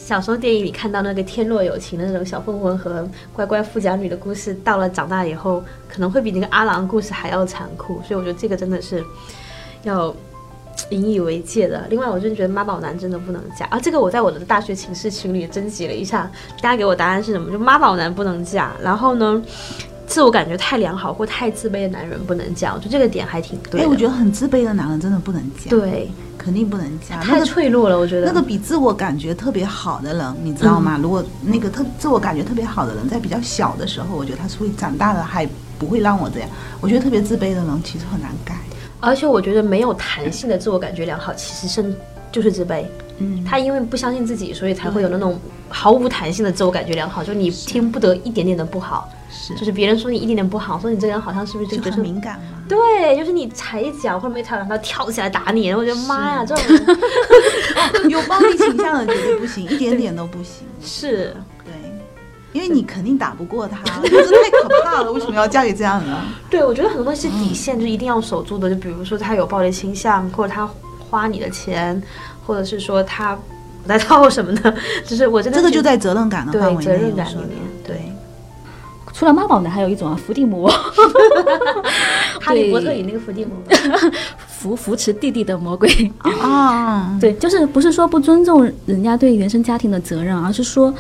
[0.07, 8.01] 小时候电影里看到那个天若有情的那种小混混和乖乖富家女的故事，到了长大以后，可能会比那个阿郎故事还要残酷。
[8.07, 9.03] 所以我觉得这个真的是
[9.83, 10.15] 要
[10.91, 11.85] 引以为戒的。
[11.91, 13.81] 另外，我真的觉得妈宝男真的不能嫁啊！
[13.81, 16.31] 这个我在我的大学寝室群里征集了一下，
[16.63, 17.51] 大家给我答案是什么？
[17.51, 18.71] 就妈宝男不能嫁。
[18.81, 19.43] 然后呢，
[20.07, 22.73] 自我感觉太良好或太自卑的男人不能嫁。
[22.73, 23.81] 我觉得这个点还挺对。
[23.81, 25.69] 哎，我觉得很自卑的男人真的不能嫁。
[25.69, 26.09] 对。
[26.47, 27.99] 肯定不能加，太脆弱了。
[27.99, 30.97] 我觉得那个比自我感觉特别好的人，你知道吗？
[31.03, 35.45] 如果那个特自我感觉特别好的人，在比较小的时候，我觉得他是会长大了还
[35.77, 36.49] 不会让我这样。
[36.81, 38.55] 我觉得特别自卑的人其实很难改。
[39.01, 41.93] 而且我觉得没有弹性的自我感觉良好，其实是
[42.31, 42.85] 就是自卑。
[43.19, 49.09] 嗯，他因为不相信自己，所以才会有那种毫无弹性的自我感觉良好，就你听不得一点点的不好。
[49.57, 52.59] 就是别人说你一点点不好，说你这个人好像是不是就很敏感嘛？
[52.69, 56.97] 对，就是你踩一脚或者没踩到，他跳起来打你，我觉得妈呀，这种
[58.11, 60.67] 有暴力倾向的绝对不行，一点点都不行。
[60.83, 61.73] 是，对，
[62.53, 65.13] 因为你肯定打不过他，就是太可怕了。
[65.13, 66.17] 为什么要嫁给这样的人？
[66.51, 70.69] 对，我觉得很多东西底线就一定要守住的，就比如说他有暴力倾向，或者他
[71.09, 72.03] 花你的钱，
[72.47, 73.35] 或者是说他
[73.83, 77.49] 不带套什么的，就是我真的这个就在责任感的范围内，责任感里面，
[77.85, 77.97] 对。
[79.13, 80.71] 除了妈宝男，还有一种啊，伏地魔。
[82.39, 83.57] 哈利波特里那个伏地魔，
[84.47, 85.89] 扶扶持弟弟的魔鬼
[86.43, 87.17] 啊。
[87.19, 90.93] 对，就是不是说不尊重人家对原生家庭的责任，而是说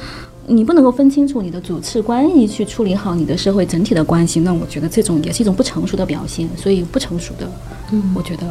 [0.46, 4.40] 你不能够分清楚你的主次关系去处理好你的社会整体的关系。
[4.40, 6.48] 那我觉得这种也是一种不成熟的表现。
[6.56, 7.46] 所以不成熟的，
[7.92, 8.46] 嗯，我觉得。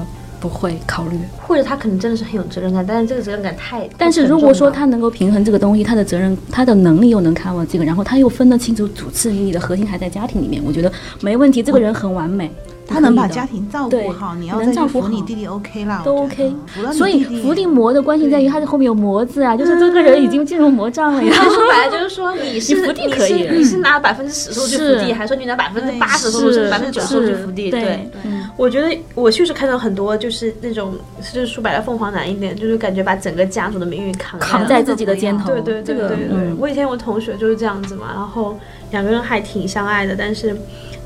[0.47, 3.89] 不会考虑，或者他可能真的是很有责任感，但是这个责任感太……
[3.97, 11.63] 但是如果说他能够平衡这个东西，他的责任、他的能力又能 cover 这个，然后他又分得清楚主次，你的核心还在家庭里面，我觉得没问题。
[11.63, 12.51] 这个人很完美。
[12.87, 16.55] 他能把家庭照顾好，你要再去扶你弟弟 OK 啦，都 OK。
[16.93, 21.33] 所以伏地魔的关系在于他的后面有魔字啊，就是这个人已经进入魔障了呀。
[21.49, 27.71] 说白了就是说你是伏地可以，你是拿百分之十收入去伏地，还是说你拿百分之八十收入、百分之九十收入去伏地？
[27.71, 28.07] 对，
[28.57, 35.49] 我觉得我确实看到很多就是那种，就是说白了凤凰男一点，就是感觉把整个家族的命运扛扛在自己的肩头。
[35.51, 36.53] 对对对对对。
[36.57, 38.57] 我以前我同学就是这样子嘛，然后
[38.91, 40.55] 两个人还挺相爱的，但是。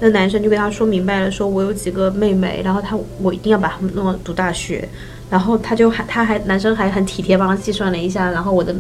[0.02, 4.88] 那男生就跟他说明白了，说我有几个妹妹，然后他我一定要把他们弄到读大学，
[5.30, 8.74] 然后他就还他还男生还很体贴，帮他计算了一下，然后我的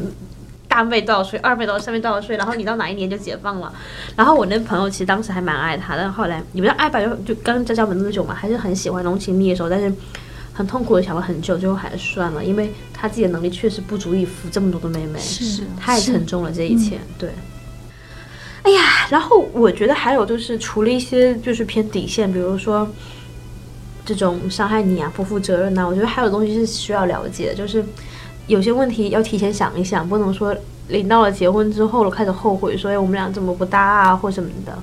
[0.79, 3.69] 大妹多少岁，二妹多少，三妹多少岁，然后你到哪一年就解放了。
[4.15, 9.91] 然后我那朋友其实当时还蛮爱他，但是后来你们爱吧，就就刚家家门那么久嘛，还是很喜欢浓情蜜意的时候，但是
[10.53, 17.29] 很痛苦的想了很久，最后还是算了，因为他自己的能力确实不足以扶这么多的妹妹，是太沉重了这一切，对。
[18.63, 22.87] 哎呀，然后我觉得还有就是，除了一些就是偏底线，比如说
[24.05, 27.83] 这种伤害你啊、不负责任呐，我觉得还有东西是需要了解的，就是
[28.49, 30.55] 有些问题要提前想一想，不能说
[30.87, 34.77] 领到了结婚之后了开始后悔，说哎我们俩怎么不搭啊或什么的。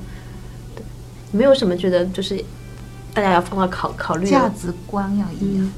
[1.32, 2.42] 没有什么觉得就是
[3.12, 5.68] 大家要放到考考虑价值观要一样。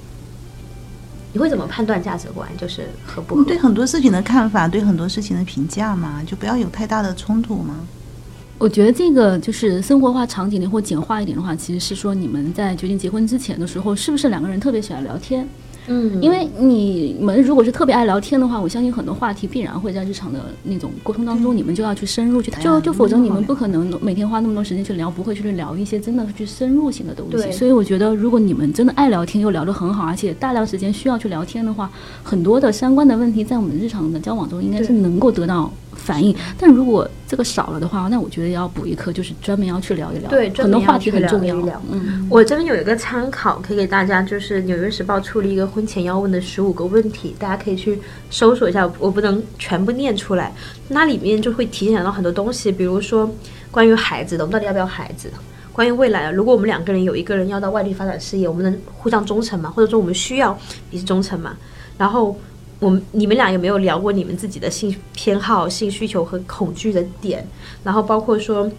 [1.33, 2.47] 你会怎么判断价值观？
[2.59, 3.45] 就是合不合？
[3.45, 7.75] 对很多事情的看法，对很多事情的评价嘛，就不要有太大的冲突嘛。
[8.59, 15.49] 我觉得这个就是生活化场景里或简化一点的话，其实是说你们在决定结婚之前的时候，是不是两个人特别喜欢聊天？
[15.89, 27.37] 嗯，因为你们如果是特别爱聊天的话，我相信很多话题必然会在日常的那种沟通当中，你们就要去深入去谈，就就否则你们不可能每天花那么多时间去聊，不会去聊一些真的去深入性的东西。
[27.37, 27.53] 对。
[27.53, 31.91] 所以我觉得，如果你们真的爱聊天又聊得很好，而且大量时间需要去聊天的话，
[32.23, 36.35] 很多的相关的问题在我们日常的交往中应该是能够得到反应。
[36.59, 41.55] 但如果这个少了的话，那我觉得要补一课，就是专门要去聊一聊，对很多话题很重要。
[41.91, 47.99] 嗯，我这边有一个参考，可以给大家，就是《纽约时报》出了一个婚前要问的十五个问题，大家可以去
[48.31, 50.55] 搜索一下，我不能全部念出来。
[50.89, 53.31] 那里面就会提醒到很多东西，比如说
[53.71, 55.31] 关于孩子的，我们到底要不要孩子？
[55.73, 59.71] 关于未来，如果我们两个人有一个人要到外地发展事业，我们能互相忠诚吗？
[59.71, 60.59] 或者说我们需要
[60.91, 61.57] 彼此忠诚吗？
[61.97, 62.37] 然后
[62.81, 67.47] 我们你们俩有没有聊过你们自己的性偏好、性需求和恐惧的点？
[67.83, 68.71] 然后包括说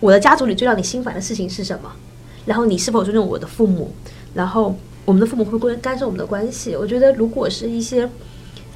[0.00, 1.92] 我的家族里最让你心烦的事情是什么？
[2.44, 3.92] 然后你是否尊重我的父母？
[4.32, 6.74] 然后我们的父母会不会干涉我们的关系？
[6.76, 8.08] 我觉得如果是一些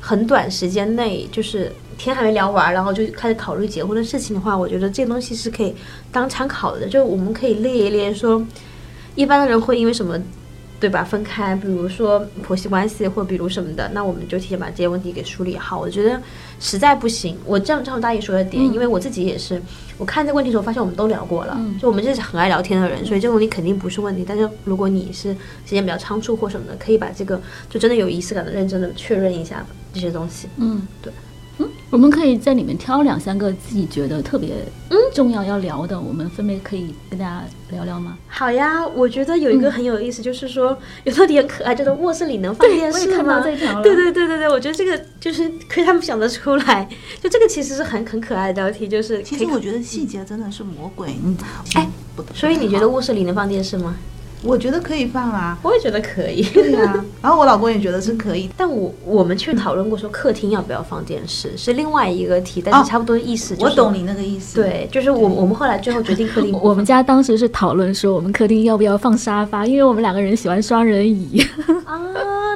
[0.01, 5.75] 很短时间内，就是天还没聊完，然后就开始考虑结婚的事情的话，我觉得这东西是可以
[6.13, 6.87] 当参考的。
[6.87, 8.45] 就我们可以列一列说，
[9.15, 10.19] 一般的人会因为什么，
[10.81, 11.05] 对吧？
[11.05, 15.79] 分开，比如说婆媳关系，或比如什么的，那我们就提前把这些问题给梳理好。
[15.79, 16.19] 我觉得
[16.59, 19.61] 实在不行，我这样照大姨说的点，因为我自己也是，
[19.99, 24.25] 我看这个问题的时候发现我们都聊过了，就我们这是很爱聊天的人，所以这个问题肯定不是问题。
[24.27, 25.35] 但是如果你是
[25.67, 27.39] 时间比较仓促或什么的，可以把这个
[27.69, 29.63] 就真的有仪式感的、认真的确认一下
[29.93, 30.49] 这些东西。
[30.57, 31.13] 嗯，对。
[31.91, 34.51] 嗯，我们可以在里面挑两三个自己觉得特别
[35.13, 38.17] 重要要聊的，我们分别可以跟大家聊聊吗？
[38.29, 43.41] 好呀，我觉得有一个很有意思，就是说有道理很可爱，就是卧室里能放电视吗看到？
[43.41, 43.83] 这条了。
[43.83, 46.89] 对对对对对，我觉得这个就是可以他们想得出来，
[47.21, 51.15] 就这个其实是很很可爱的标题，就是其实我觉得细节真的是魔鬼。
[51.25, 51.37] 嗯，
[51.75, 51.89] 哎
[52.35, 53.97] 所以你觉得卧室里能放电视吗？
[54.43, 55.59] 我觉得可以放啊。
[55.63, 56.43] 我也觉得可以。
[56.43, 58.49] 对啊， 然后我老公也觉得是可以。
[58.57, 71.43] 但我我们去讨论过说客厅要不要放电视是另外一个题，但哦是差不多意思、就是我懂你那个意思。，对，就是我我们后来最后决定客厅 我们家当时是讨论说，我们客厅要不要放沙发，因为我们两个人喜欢双人椅。
[71.85, 71.99] 啊，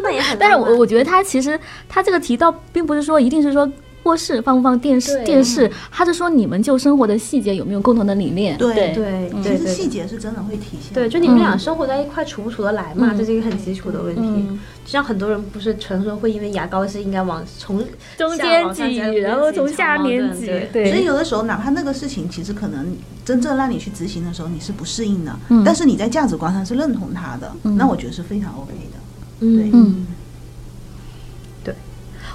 [0.03, 0.39] 那也很。
[0.39, 3.71] 但是我我觉得他其实他这个题倒，并不是说一定是说
[4.05, 8.57] 卧室放不放电视电视，他就说你们就生活的细节有没有共同的理念。
[8.57, 10.93] 对对对其实细节是真的会体现。
[10.93, 13.19] 对，就你们俩生活在一块处不处得来嘛，嗯。
[13.19, 14.23] 这是一个很基础的问题。
[14.23, 14.59] 嗯。
[14.85, 17.83] 就像很多人不是传说会因为牙膏是应该往从
[18.19, 20.91] 中间挤，然后从下面挤，对对。
[20.91, 25.63] 所以有的时候，哪怕那个事情其实可能真正让你去执行的时候，你是不适应的，嗯。
[25.65, 27.75] 但是你在价值观上是认同他的，嗯。
[27.77, 28.99] 那我觉得是非常 OK 的。
[29.41, 29.71] 嗯。
[29.73, 30.07] 嗯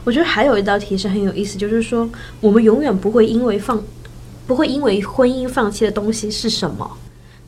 [0.03, 2.09] 我觉得还有一道题是很有意思，就是说
[2.41, 3.81] 我们永远不会因为放，
[4.47, 6.89] 不会因为婚姻放弃的东西是什么。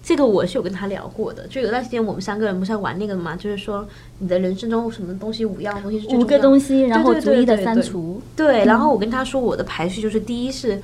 [0.04, 3.88] 这个我是有跟他聊过的，就有段时间我们三个人不是在玩那个嘛，就是说
[4.18, 8.20] 你的人生中什么东西五样东西是五个东西，然后对逐一的删除。
[8.36, 10.82] 对，然后我跟他说我的排序就是第一是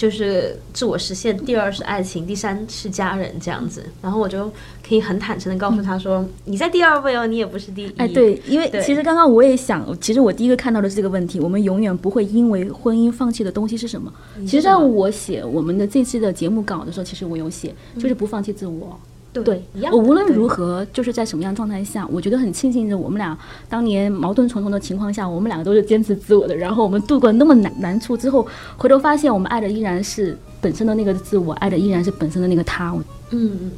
[0.00, 3.84] 就是自我实现，第二是爱情，第三是家人这样子。
[4.00, 4.50] 然后我就
[4.82, 7.92] 可以很坦诚的告诉他说，你在第二位哦，你也不是第一。
[7.98, 14.10] 哎，对，因为其实刚刚我也想，其实我第一个看到的是这个问题，我们永远不会因为婚姻放弃的东西是什么。
[14.46, 18.98] 其实，在我写我们的这期的节目稿的时候，其实我有写，就是不放弃自我。
[19.32, 19.92] 对对一样。
[19.92, 23.36] 我无论如何，就是在什么样状态下，我觉得很庆幸着我们俩
[23.68, 32.90] 当年矛盾重重的情况下，我们两个都是坚持自我的，然后我们度过那么难难处之后，回头发现我们爱的依然是本身的那个自我，爱的依然是本身的那个他。
[32.90, 33.70] 嗯，嗯，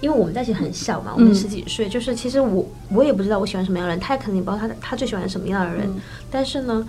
[0.00, 6.86] 因为我们在一起很小嘛，我们嗯十几岁，就是其实我我也不知道我喜欢什么样的人，他也肯定不知道他他最喜欢什么样的人，嗯但是呢。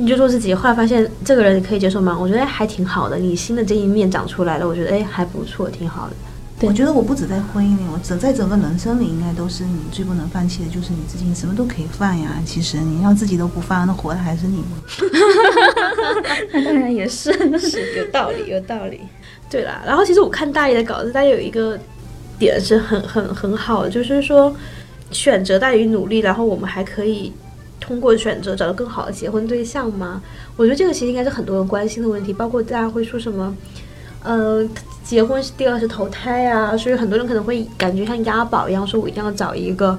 [0.00, 2.16] 你就做自己，后来发现这个人你可以接受吗？
[2.16, 6.14] 我觉得还挺好的，你新的这一面长出来了，我觉得哎还不错，挺好的。
[6.58, 12.42] 对我觉得我不止在婚姻里，我整在整个人生里，应该都是你最不能放弃的，就是你自己，你什么都可以放呀。
[12.44, 14.82] 其实你要自己都不放，那活的还是你吗？
[16.52, 19.02] 那当然也是，是有道理，有道理。
[19.48, 21.78] 对啦，然后其实我看大爷的稿子，大爷有一个
[22.38, 24.52] 点是很很很好的，就是说
[25.12, 27.32] 选择大于努力，然后我们还可以
[27.78, 30.20] 通过选择找到更好的结婚对象吗？
[30.56, 33.56] 我觉得这个其实应该是很多人关心的问题，包括大家会说什么，
[34.22, 34.66] 呃，
[35.04, 39.98] 结婚是第二次投胎啊，所以很多人可能会感觉像押宝一样，说我一定要找一个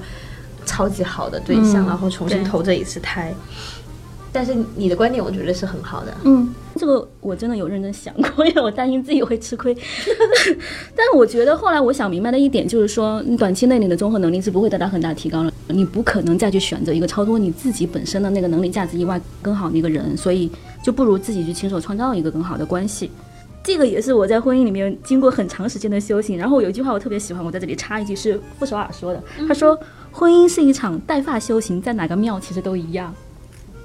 [0.66, 3.34] 超级好的对象，嗯然后重新投这一次胎。
[4.32, 6.14] 但是你的观点，我觉得是很好的。
[6.22, 9.74] 嗯，这个我真的有认真想过，因为我担心自己会吃亏。
[10.94, 20.48] 但是我觉得后来我想明白的一点就是说，你短期内你的综合能力是不会得到很大提高了，你不可能再去选择一个超脱你自己本身的那个能力价值以外更好的一个人，所以
[20.80, 23.10] 就不如自己去亲手创造一个更好的关系。
[23.62, 26.38] 这个也是我在婚姻里面经过很长时间的修行。
[26.38, 29.78] 然后有一句话我特别喜欢，我在这里插一句，是傅首尔说的，他说
[30.10, 33.14] ：“婚姻是一场带发修行，在哪个庙其实都一样。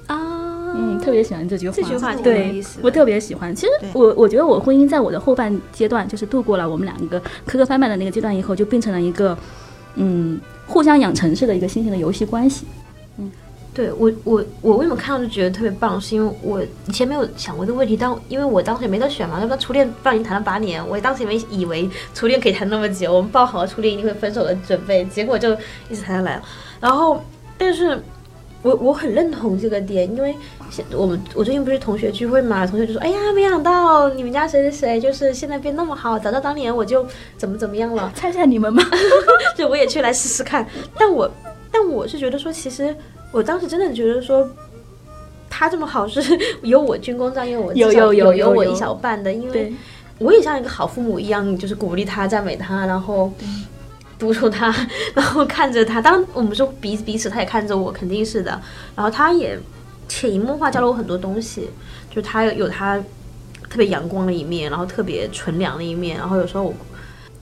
[0.06, 1.76] 啊，嗯，特别喜欢这句话。
[1.76, 3.54] 这句话挺有对意思我特别喜欢。
[3.54, 9.36] 其实我我觉得我婚姻在我的后半阶段，就是度过了我们两个磕磕绊绊的那个阶段以后，就变成了一个
[9.96, 12.66] 嗯互相养成式的一个新型的游戏关系。
[13.76, 25.52] 对我我我为什么看到就觉得特别棒，是因为我以前没有想过这个问题，但因为我当时也没得选嘛，要不然初恋不然已经谈了八年，我当时也没以为初恋可以谈那么久，我们抱好了初恋一定会分手的准备，结果就
[25.90, 26.42] 一直谈下来了。
[26.80, 27.22] 然后，
[27.58, 28.02] 但是
[28.62, 30.34] 我我很认同这个点，因为
[30.70, 37.06] 现我们我最近不是同学聚会嘛，同学就说，哎呀，没想到你们家谁谁谁就是现在变那么好，早知道当年我就
[37.36, 38.10] 怎么怎么样了。
[38.14, 38.82] 猜猜你们吗？
[39.54, 40.66] 就我也去来试试看。
[40.98, 41.30] 但我
[41.70, 42.96] 但我是觉得说，其实
[43.36, 44.48] 我当时真的觉得说，
[45.50, 46.22] 他这么好是
[46.64, 49.70] 有我军功章，有我有有有有我一小半的，因为，
[50.16, 53.30] 我也像一个好父母一样，就是鼓励他、赞美他，然后
[54.18, 54.74] 督促他，
[55.14, 56.00] 然后看着他。
[56.00, 58.58] 当然，我们说彼此彼此，他也看着我，肯定是的。
[58.94, 59.58] 然后他也
[60.08, 61.68] 潜移默化教了我很多东西，
[62.10, 62.96] 就他有有他
[63.68, 66.16] 特别阳光的一面，然后特别纯良的一面。
[66.16, 66.74] 然后有时候我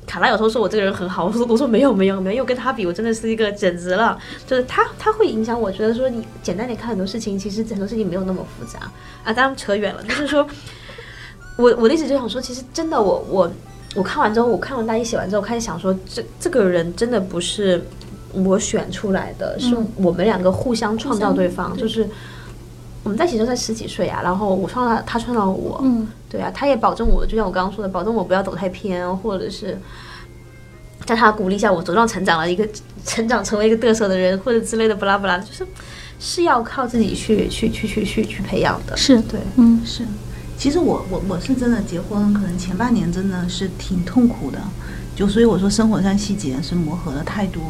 [0.07, 4.19] 卡拉有时候说我这个人很好， 我说我说没有没有没有，跟他比，我真的是一个简直了。
[4.47, 8.81] 就是他他会影响我，觉得说你简单点看很多事情，其实很多事情没有那么复杂
[9.25, 9.33] 啊。
[9.33, 10.47] 当然扯远了，就是说。
[11.57, 13.49] 我我的意思就想说，其实真的我我
[13.95, 17.81] 我看完之后，我看完大一写完之后，开始想说，这这个人真的不是
[18.33, 22.09] 我选出来的，是我们两个互相创造对方，就是
[23.05, 29.79] 我们在一起都在十几岁啊，然后我创造他，他创造我，嗯，对啊，他也保证我，就像我刚刚说的，保证我不要走太偏，或者是
[31.05, 32.67] 在他鼓励下，我茁壮成长了一个
[33.05, 35.67] 成长成为一个嘚瑟的人，或者之类的，不拉不拉，就是
[36.19, 40.03] 是要靠自己去去去去去去培养的，是对，嗯，是，
[40.57, 44.59] 其实我我我是真的结婚，可能前半年真的是挺痛苦的，
[45.15, 47.63] 就所以我说生活上细节是磨合的太多，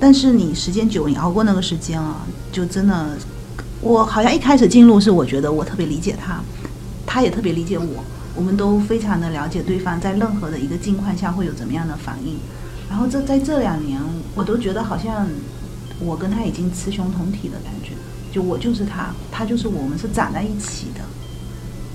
[0.00, 3.10] 但是你时间久，你熬过那个时间啊，就真的，
[3.80, 6.40] 我好像一开始进入是我觉得我特别理解他，
[7.06, 8.04] 他也特别理解我，
[8.34, 12.38] 我们都非常的了解对方在任何的一个境况下会有怎么样的反应，
[12.88, 14.00] 然后这在这两年，
[14.34, 15.26] 我都觉得好像
[16.00, 17.92] 我跟他已经雌雄同体的感觉，
[18.32, 21.00] 就我就是他，他就是我，我们是长在一起的。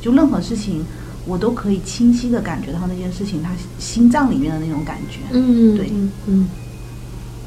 [0.02, 0.86] 就任何事情，
[1.26, 5.20] 我都可以清晰的感觉到那件事情他心脏里面的那种感觉。
[5.32, 6.50] 嗯，对嗯嗯。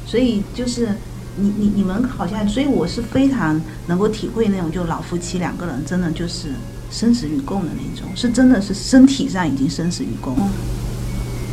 [0.05, 0.95] 所以就是
[1.37, 6.49] 你你你们好像，所以我是非常能够体会那种，就老夫妻两个人真的就是
[6.91, 10.35] 生死与共的那种，是真的是身体上已经生死与共。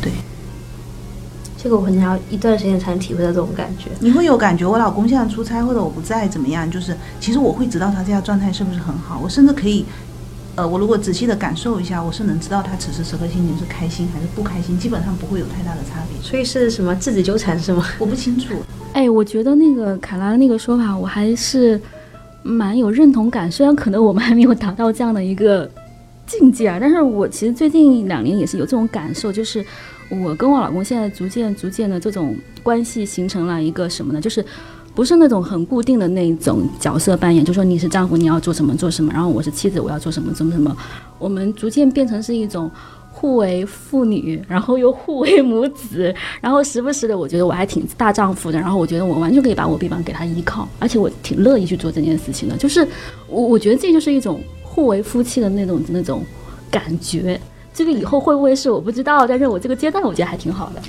[0.01, 0.11] 对，
[1.57, 3.89] 这个我可能要一段时间才能体会到这种感觉。
[3.99, 9.85] 你会有感觉，我老公现在出差或者我不在怎么样，就是其实我会知道他这样状态是不是很好，我甚至可以。
[10.53, 16.21] 呃，我如果仔细的感受一下，我是能知道他此时此刻心情是开心还是不开心，基本上不会有太大的差别。
[16.21, 17.85] 所以是什么质子纠缠是吗？
[17.97, 18.55] 我不清楚，
[18.93, 21.79] 哎，我觉得那个卡拉那个说法，我还是
[22.43, 23.51] 蛮有认同感。
[23.51, 25.69] 虽然可能我们还没有达到这样的一个
[26.27, 29.65] 境界啊，但是我其实最近两年也是有这种感受，就是
[30.09, 34.19] 我跟我老公现在逐渐逐渐的这种关系形成了一个什么呢？
[34.19, 34.45] 就是
[34.93, 40.75] 不是那种很固定的那种角色扮演，就说你是丈夫，你要做什么做什么，然后我是妻子，我要做什么做什么。
[41.17, 42.69] 我们逐渐变成是一种
[43.21, 46.11] 互为父女，然后又互为母子，
[46.41, 52.57] 然后时不时的，我觉得我还挺大丈夫的，然后我觉得我完全可以把我臂膀给他依靠，而且我挺乐意去做这件事情的。
[52.57, 52.85] 就是
[53.27, 56.23] 我我觉得这就是一种互为夫妻的那种那种
[56.71, 57.39] 感觉。
[57.71, 60.81] 这个以后会不会是我不知道，但是我这个阶段我觉得还挺好的。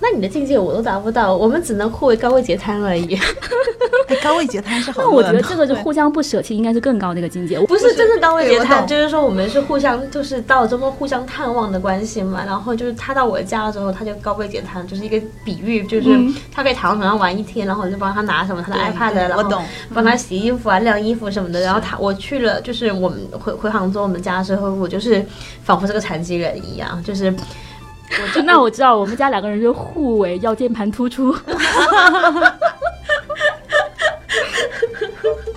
[0.00, 3.18] 那你的境界我都达不到，我们只能互为高位截瘫而已。
[4.08, 5.22] 哎，高位截瘫是好那我。
[5.22, 7.58] 觉得这个就互相不舍弃，应该是更高的一个境界。
[7.66, 12.42] 不是真的高位截瘫，就是说我们是互相，就是到周末互相探望的关系嘛。
[12.46, 21.60] 然后就是他到我家的时候，他就高位截瘫，就是一个比喻，就是嗯他可以躺在床上玩一天，然后我就帮他拿什么他的 iPad，然后帮他洗衣服啊、晾衣服什么的。
[21.60, 25.22] 然后他我去了，就是我们回回杭州我们家之后，我就是
[25.64, 27.34] 仿佛是个残疾人一样，就是。
[28.10, 31.34] 我 就那我知道，我们家两个人就互为腰间盘突出。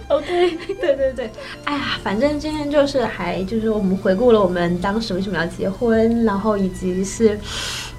[0.10, 1.32] OK，对对对，
[1.64, 7.40] 哎呀，反正今天就是还就是我们回顾了我们当时为什么要结婚，然后以及是，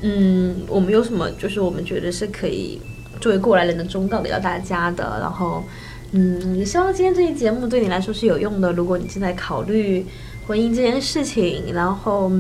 [0.03, 2.79] 嗯，我们有什么就是我们觉得是可以
[3.19, 5.65] 作为过来人的忠告给到大家的，然后，
[6.13, 8.71] 嗯，也希望今天这期节目对你来说是有用的。
[8.73, 10.07] 如果你正在考虑
[10.47, 12.31] 婚姻这件事情，然后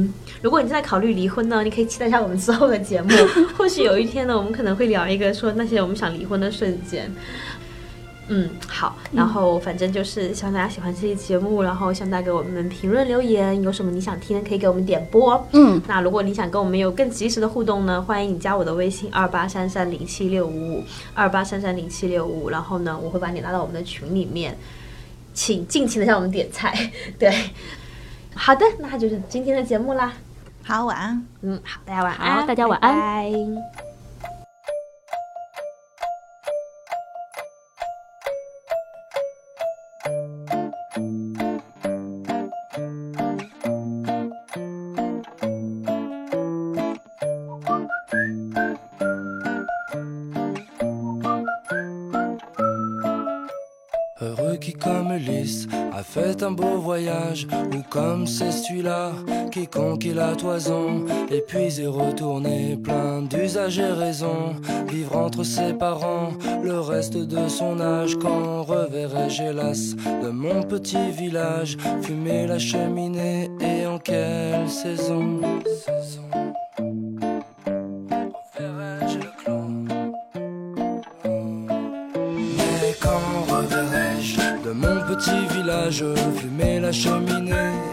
[0.42, 3.08] 如果你正在考虑离婚呢，你可以期待一下我们之后的节目，
[3.56, 7.10] 或许有一天呢，我们可能会聊一个说那些我们想离婚的瞬间。
[8.28, 15.46] 嗯，好，然后反正就是希望大家喜欢这期节目，然后希望大家给我们评论留言，有什么你想听的可以给我们点播。
[15.52, 20.84] 嗯，那如果你想跟我们有更及时的互动呢，欢迎你加我的微信二八三三零七六五五
[21.14, 24.56] 二八三三零七六五，然后呢，我会把你拉到我们的群里面，
[25.34, 26.90] 请尽情的向我们点菜。
[27.18, 27.32] 对，
[28.34, 30.12] 好的，那就是今天的节目啦。
[30.64, 31.26] 好，晚安。
[31.42, 32.94] 嗯，好，大家晚安，好大家晚安。
[32.94, 33.91] 拜拜
[56.42, 59.12] un beau voyage Ou comme c'est celui-là
[59.50, 64.54] qui conquit la toison Et puis est retourné plein d'usages et raisons
[64.88, 66.32] Vivre entre ses parents
[66.62, 73.50] le reste de son âge Quand reverrai-je hélas de mon petit village Fumer la cheminée
[73.60, 75.40] et en quelle saison?
[85.92, 87.91] je fumais la cheminée.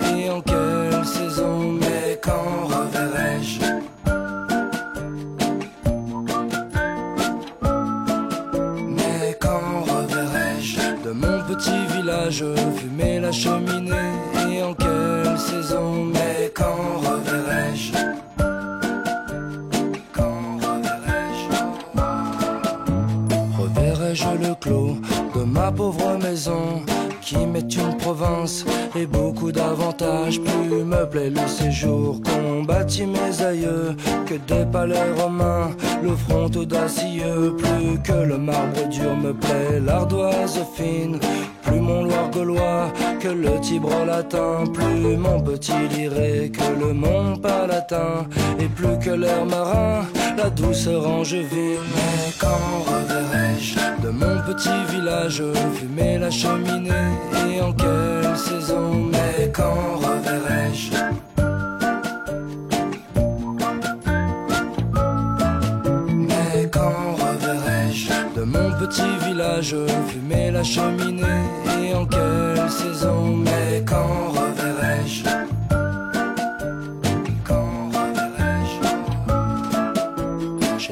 [31.19, 33.95] Plus me plaît le séjour qu'ont bâti mes aïeux
[34.25, 37.55] Que des palais romains, le front audacieux.
[37.57, 41.19] Plus que le marbre dur me plaît l'ardoise fine.
[41.63, 44.63] Plus mon Loire gaulois que le Tibre latin.
[44.73, 48.27] Plus mon petit liré que le mont palatin.
[48.59, 50.05] Et plus que l'air marin,
[50.37, 55.43] la douceur angevine Mais quand reverrai-je de mon petit village
[55.75, 57.09] Fumer la cheminée
[57.51, 57.73] et en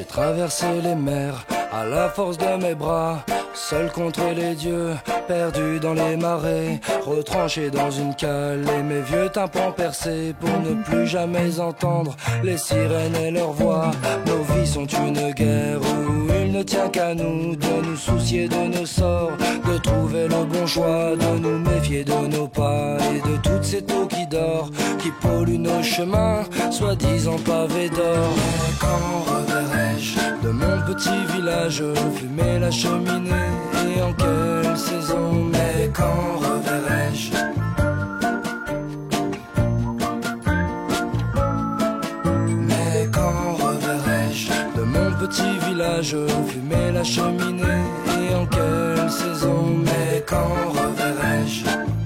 [0.08, 4.94] traversé les mers à la force de mes bras, seul contre les dieux,
[5.26, 10.82] perdu dans les marais, retranché dans une cale et mes vieux tympans percés pour ne
[10.82, 13.90] plus jamais entendre les sirènes et leurs voix.
[14.26, 18.78] Nos vies sont une guerre où il ne tient qu'à nous de nous soucier de
[18.78, 19.32] nos sorts,
[19.70, 23.82] de trouver le bon choix, de nous méfier de nos pas et de toutes ces
[23.82, 28.32] taux qui dorent, qui polluent nos chemins, soi-disant pavés d'or.
[28.80, 31.82] Quand reverrai-je de mon petit village
[32.16, 33.50] fumer la cheminée
[33.84, 35.44] et en quelle saison?
[35.52, 37.47] Mais quand reverrai-je
[45.78, 46.16] village
[46.48, 47.84] fumait la cheminée.
[48.20, 51.97] Et en quelle saison mais quand reverrai-je?